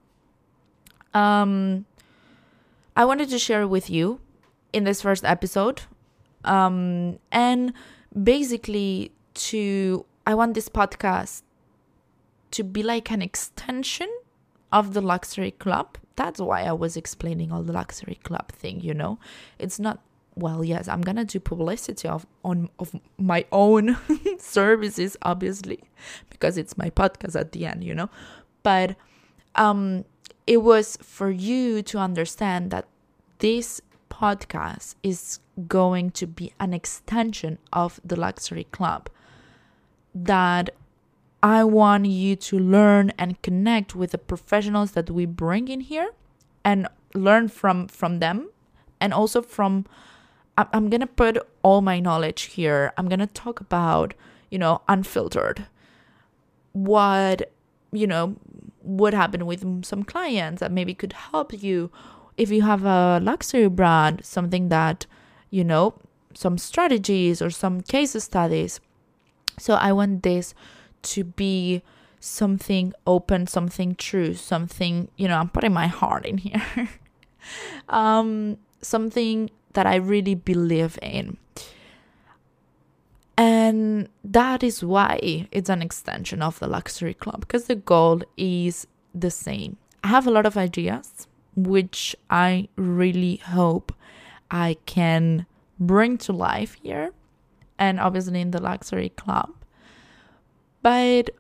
Um 1.14 1.86
I 2.98 3.06
wanted 3.06 3.30
to 3.30 3.40
share 3.40 3.68
with 3.68 3.90
you 3.90 4.20
in 4.74 4.84
this 4.84 5.02
first 5.02 5.24
episode. 5.24 5.84
Um 6.44 7.20
and 7.32 7.72
basically 8.22 9.12
to 9.36 10.06
I 10.26 10.34
want 10.34 10.56
this 10.56 10.68
podcast 10.68 11.44
to 12.52 12.64
be 12.64 12.82
like 12.82 13.12
an 13.12 13.22
extension 13.22 14.10
of 14.72 14.94
the 14.94 15.02
luxury 15.02 15.52
club. 15.52 15.98
That's 16.15 16.39
why 16.39 16.63
I 16.63 16.71
was 16.73 16.95
explaining 16.95 17.51
all 17.51 17.63
the 17.63 17.73
luxury 17.73 18.19
club 18.23 18.51
thing, 18.51 18.80
you 18.82 18.93
know. 18.93 19.19
It's 19.60 19.80
not 19.80 20.01
well 20.36 20.63
yes 20.63 20.88
i'm 20.88 21.01
gonna 21.01 21.23
do 21.23 21.39
publicity 21.39 22.08
of 22.08 22.25
on 22.43 22.69
of 22.80 22.93
my 23.17 23.45
own 23.51 23.97
services 24.38 25.15
obviously 25.21 25.80
because 26.30 26.58
it's 26.58 26.78
my 26.78 26.89
podcast 26.89 27.39
at 27.39 27.54
the 27.54 27.65
end 27.65 27.84
you 27.84 27.95
know 27.95 28.10
but 28.63 28.95
um 29.56 30.04
it 30.45 30.58
was 30.58 30.97
for 31.01 31.32
you 31.32 31.82
to 31.82 31.97
understand 31.97 32.69
that 32.69 32.86
this 33.39 33.82
podcast 34.10 34.95
is 35.04 35.39
going 35.67 36.12
to 36.12 36.28
be 36.28 36.54
an 36.60 36.73
extension 36.73 37.58
of 37.73 37.99
the 38.04 38.15
luxury 38.15 38.65
club 38.71 39.10
that 40.13 40.69
i 41.45 41.63
want 41.63 42.05
you 42.05 42.36
to 42.36 42.58
learn 42.58 43.12
and 43.17 43.41
connect 43.41 43.95
with 43.95 44.12
the 44.12 44.17
professionals 44.17 44.91
that 44.91 45.10
we 45.10 45.25
bring 45.25 45.67
in 45.67 45.81
here 45.81 46.10
and 46.63 46.88
learn 47.13 47.47
from 47.47 47.88
from 47.88 48.19
them 48.19 48.49
and 48.99 49.13
also 49.13 49.41
from 49.41 49.86
I'm 50.58 50.89
going 50.89 51.01
to 51.01 51.08
put 51.08 51.38
all 51.63 51.81
my 51.81 51.99
knowledge 51.99 52.43
here. 52.43 52.93
I'm 52.97 53.10
going 53.10 53.19
to 53.19 53.27
talk 53.27 53.60
about, 53.60 54.13
you 54.49 54.58
know, 54.58 54.81
unfiltered. 54.88 55.67
What, 56.71 57.51
you 57.91 58.08
know, 58.08 58.38
what 58.81 59.13
happened 59.13 59.47
with 59.47 59.86
some 59.86 60.03
clients 60.03 60.62
that 60.62 60.71
maybe 60.71 60.93
could 60.93 61.13
help 61.13 61.51
you 61.62 61.91
if 62.38 62.51
you 62.51 62.62
have 62.62 62.86
a 62.86 63.19
luxury 63.21 63.67
brand, 63.67 64.23
something 64.23 64.69
that, 64.69 65.05
you 65.49 65.63
know, 65.63 65.95
some 66.34 66.58
strategies 66.58 67.41
or 67.41 67.49
some 67.49 67.81
case 67.81 68.12
studies. 68.23 68.79
So 69.60 69.73
I 69.73 69.91
want 69.91 70.23
this 70.23 70.53
to 71.06 71.24
be 71.24 71.82
something 72.20 72.94
open, 73.06 73.48
something 73.48 73.96
true, 73.96 74.34
something, 74.34 75.10
you 75.18 75.28
know, 75.28 75.38
I'm 75.38 75.50
putting 75.50 75.74
my 75.74 75.88
heart 75.88 76.26
in 76.26 76.38
here. 76.38 76.89
um 77.89 78.58
something 78.82 79.50
that 79.74 79.86
I 79.86 79.96
really 79.96 80.36
believe 80.36 80.98
in. 81.02 81.38
And 83.38 84.08
that 84.24 84.63
is 84.63 84.84
why 84.84 85.48
it's 85.52 85.70
an 85.70 85.82
extension 85.82 86.41
of 86.41 86.60
the 86.60 86.68
luxury 86.68 87.13
club 87.13 87.41
because 87.41 87.65
the 87.65 87.76
goal 87.76 88.22
is 88.38 88.88
the 89.13 89.32
same. 89.32 89.78
I 90.04 90.08
have 90.08 90.26
a 90.26 90.32
lot 90.32 90.46
of 90.46 90.58
ideas 90.58 91.28
which 91.56 92.15
I 92.30 92.70
really 92.76 93.38
hope 93.38 93.94
I 94.52 94.78
can 94.86 95.46
bring 95.80 96.18
to 96.20 96.34
life 96.34 96.78
here 96.82 97.12
and 97.78 98.00
obviously 98.00 98.41
in 98.41 98.52
the 98.52 98.62
luxury 98.62 99.10
club. 99.10 99.55
But 100.86 101.32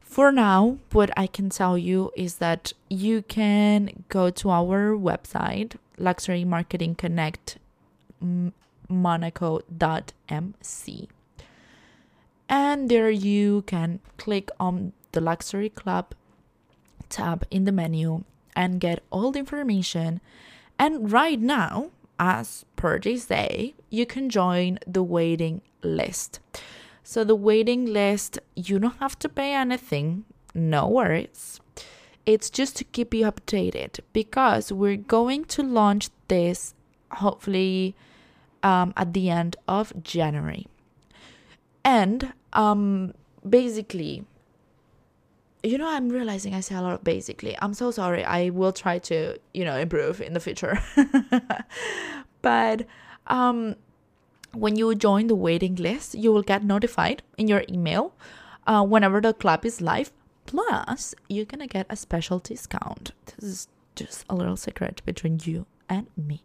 for 0.00 0.32
now, 0.32 0.78
what 0.90 1.16
I 1.16 1.28
can 1.28 1.50
tell 1.50 1.78
you 1.78 2.10
is 2.16 2.38
that 2.38 2.72
you 2.90 3.22
can 3.22 4.02
go 4.08 4.28
to 4.30 4.50
our 4.50 4.96
website, 4.96 5.76
Luxury 5.98 6.44
Marketing 6.44 6.96
Connect 6.96 7.58
monaco.mc. 8.88 9.68
And 12.48 12.88
there 12.88 13.10
you 13.10 13.62
can 13.68 14.00
click 14.16 14.50
on 14.58 14.94
the 15.12 15.20
Luxury 15.20 15.68
Club 15.68 16.16
tab 17.08 17.46
in 17.52 17.64
the 17.64 17.70
menu 17.70 18.24
and 18.56 18.80
get 18.80 19.04
all 19.12 19.30
the 19.30 19.38
information. 19.38 20.20
And 20.76 21.12
right 21.12 21.40
now, 21.40 21.90
as 22.18 22.64
per 22.74 22.98
this 22.98 23.26
day, 23.26 23.74
you 23.90 24.06
can 24.06 24.28
join 24.28 24.80
the 24.88 25.04
waiting 25.04 25.60
list. 25.84 26.40
So, 27.02 27.24
the 27.24 27.34
waiting 27.34 27.86
list, 27.86 28.38
you 28.54 28.78
don't 28.78 28.98
have 28.98 29.18
to 29.20 29.28
pay 29.28 29.54
anything, 29.54 30.24
no 30.54 30.88
worries. 30.88 31.60
It's 32.24 32.48
just 32.50 32.76
to 32.76 32.84
keep 32.84 33.12
you 33.12 33.26
updated 33.26 33.98
because 34.12 34.72
we're 34.72 34.96
going 34.96 35.44
to 35.46 35.62
launch 35.62 36.10
this 36.28 36.74
hopefully 37.10 37.94
um, 38.62 38.92
at 38.96 39.12
the 39.12 39.28
end 39.28 39.56
of 39.66 39.92
January. 40.02 40.68
And 41.84 42.32
um, 42.52 43.14
basically, 43.48 44.24
you 45.62 45.78
know, 45.78 45.88
I'm 45.88 46.08
realizing 46.08 46.54
I 46.54 46.60
say 46.60 46.74
a 46.74 46.82
lot 46.82 46.94
of 46.94 47.04
basically. 47.04 47.56
I'm 47.60 47.74
so 47.74 47.90
sorry. 47.90 48.24
I 48.24 48.50
will 48.50 48.72
try 48.72 48.98
to, 49.00 49.36
you 49.54 49.64
know, 49.64 49.76
improve 49.76 50.20
in 50.20 50.32
the 50.32 50.40
future. 50.40 50.80
but 52.42 52.86
um, 53.26 53.76
when 54.54 54.76
you 54.76 54.94
join 54.94 55.26
the 55.26 55.34
waiting 55.34 55.76
list, 55.76 56.14
you 56.14 56.32
will 56.32 56.42
get 56.42 56.64
notified 56.64 57.22
in 57.38 57.48
your 57.48 57.64
email 57.68 58.14
uh, 58.66 58.84
whenever 58.84 59.20
the 59.20 59.32
club 59.32 59.64
is 59.64 59.80
live. 59.80 60.12
Plus, 60.46 61.14
you're 61.28 61.44
gonna 61.44 61.66
get 61.66 61.86
a 61.88 61.96
special 61.96 62.38
discount. 62.38 63.12
This 63.38 63.48
is 63.48 63.68
just 63.94 64.24
a 64.28 64.34
little 64.34 64.56
secret 64.56 65.02
between 65.04 65.40
you 65.42 65.66
and 65.88 66.06
me. 66.16 66.42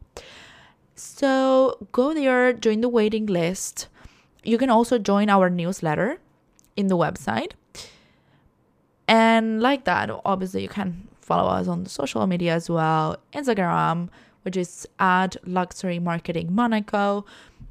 So 0.95 1.87
go 1.91 2.13
there, 2.13 2.53
join 2.53 2.81
the 2.81 2.89
waiting 2.89 3.25
list. 3.25 3.87
You 4.43 4.57
can 4.57 4.69
also 4.69 4.97
join 4.97 5.29
our 5.29 5.49
newsletter 5.49 6.19
in 6.75 6.87
the 6.87 6.97
website. 6.97 7.51
And 9.07 9.61
like 9.61 9.85
that, 9.85 10.09
obviously, 10.25 10.63
you 10.63 10.69
can 10.69 11.07
follow 11.21 11.49
us 11.49 11.67
on 11.67 11.83
the 11.83 11.89
social 11.89 12.25
media 12.27 12.53
as 12.53 12.69
well 12.69 13.17
Instagram, 13.33 14.09
which 14.43 14.57
is 14.57 14.87
at 14.99 15.35
Luxury 15.45 15.99
Marketing 15.99 16.53
Monaco, 16.53 17.25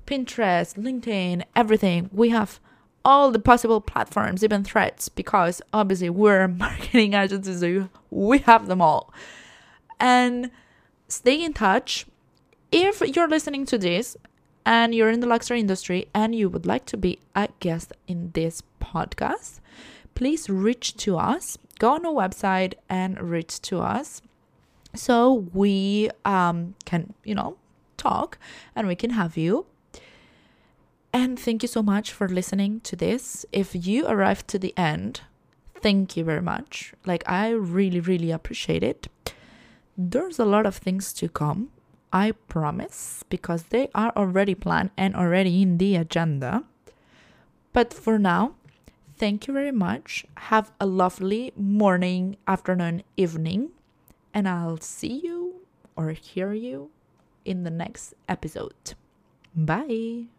Pinterest, 0.07 0.77
LinkedIn, 0.77 1.45
everything. 1.55 2.09
We 2.12 2.31
have 2.31 2.61
all 3.05 3.31
the 3.31 3.38
possible 3.38 3.81
platforms, 3.81 4.42
even 4.42 4.64
threads, 4.64 5.09
because 5.09 5.62
obviously 5.73 6.11
we're 6.11 6.49
marketing 6.66 7.14
agencies, 7.14 7.61
so 7.61 7.88
we 8.11 8.38
have 8.38 8.66
them 8.66 8.81
all. 8.81 9.12
And 10.01 10.51
stay 11.09 11.42
in 11.42 11.53
touch 11.53 12.07
if 12.73 13.01
you're 13.01 13.29
listening 13.29 13.64
to 13.66 13.79
this 13.79 14.16
and 14.64 14.95
you're 14.95 15.11
in 15.11 15.21
the 15.21 15.27
luxury 15.27 15.61
industry 15.61 16.09
and 16.12 16.35
you 16.35 16.49
would 16.49 16.66
like 16.66 16.85
to 16.87 16.97
be 16.97 17.19
a 17.35 17.49
guest 17.61 17.92
in 18.09 18.33
this 18.35 18.62
podcast, 18.83 19.61
please 20.14 20.51
reach 20.51 20.97
to 20.97 21.16
us. 21.16 21.57
Go 21.79 21.92
on 21.92 22.05
our 22.05 22.12
website 22.12 22.75
and 22.88 23.21
reach 23.21 23.61
to 23.62 23.81
us 23.81 24.21
so 24.95 25.49
we 25.53 26.11
um, 26.25 26.75
can, 26.85 27.14
you 27.25 27.35
know, 27.35 27.57
talk 27.97 28.38
and 28.75 28.88
we 28.88 28.97
can 28.97 29.11
have 29.11 29.37
you. 29.37 29.66
And 31.16 31.40
thank 31.40 31.62
you 31.62 31.68
so 31.68 31.83
much 31.83 32.12
for 32.12 32.29
listening 32.29 32.81
to 32.81 32.94
this. 32.94 33.46
If 33.50 33.74
you 33.74 34.07
arrived 34.07 34.48
to 34.48 34.59
the 34.59 34.76
end, 34.76 35.22
thank 35.81 36.14
you 36.14 36.24
very 36.24 36.42
much. 36.42 36.92
Like, 37.07 37.24
I 37.26 37.48
really, 37.52 38.00
really 38.00 38.31
appreciate 38.31 38.83
it. 38.83 39.09
There's 39.96 40.38
a 40.38 40.44
lot 40.44 40.66
of 40.66 40.76
things 40.76 41.14
to 41.14 41.31
come 41.31 41.70
I 42.12 42.33
promise, 42.48 43.24
because 43.31 43.64
they 43.64 43.88
are 43.94 44.12
already 44.14 44.55
planned 44.55 44.90
and 44.96 45.16
already 45.16 45.62
in 45.62 45.79
the 45.79 45.96
agenda. 45.96 46.64
But 47.72 47.94
for 47.94 48.18
now, 48.18 48.55
thank 49.16 49.46
you 49.46 49.55
very 49.55 49.72
much. 49.72 50.26
Have 50.52 50.70
a 50.79 50.87
lovely 50.87 51.52
morning, 51.57 52.37
afternoon, 52.46 53.02
evening, 53.16 53.70
and 54.35 54.46
I'll 54.46 54.81
see 54.81 55.20
you 55.24 55.62
or 55.96 56.11
hear 56.11 56.52
you 56.52 56.90
in 57.44 57.64
the 57.64 57.70
next 57.70 58.12
episode. 58.29 58.94
Bye. 59.55 60.36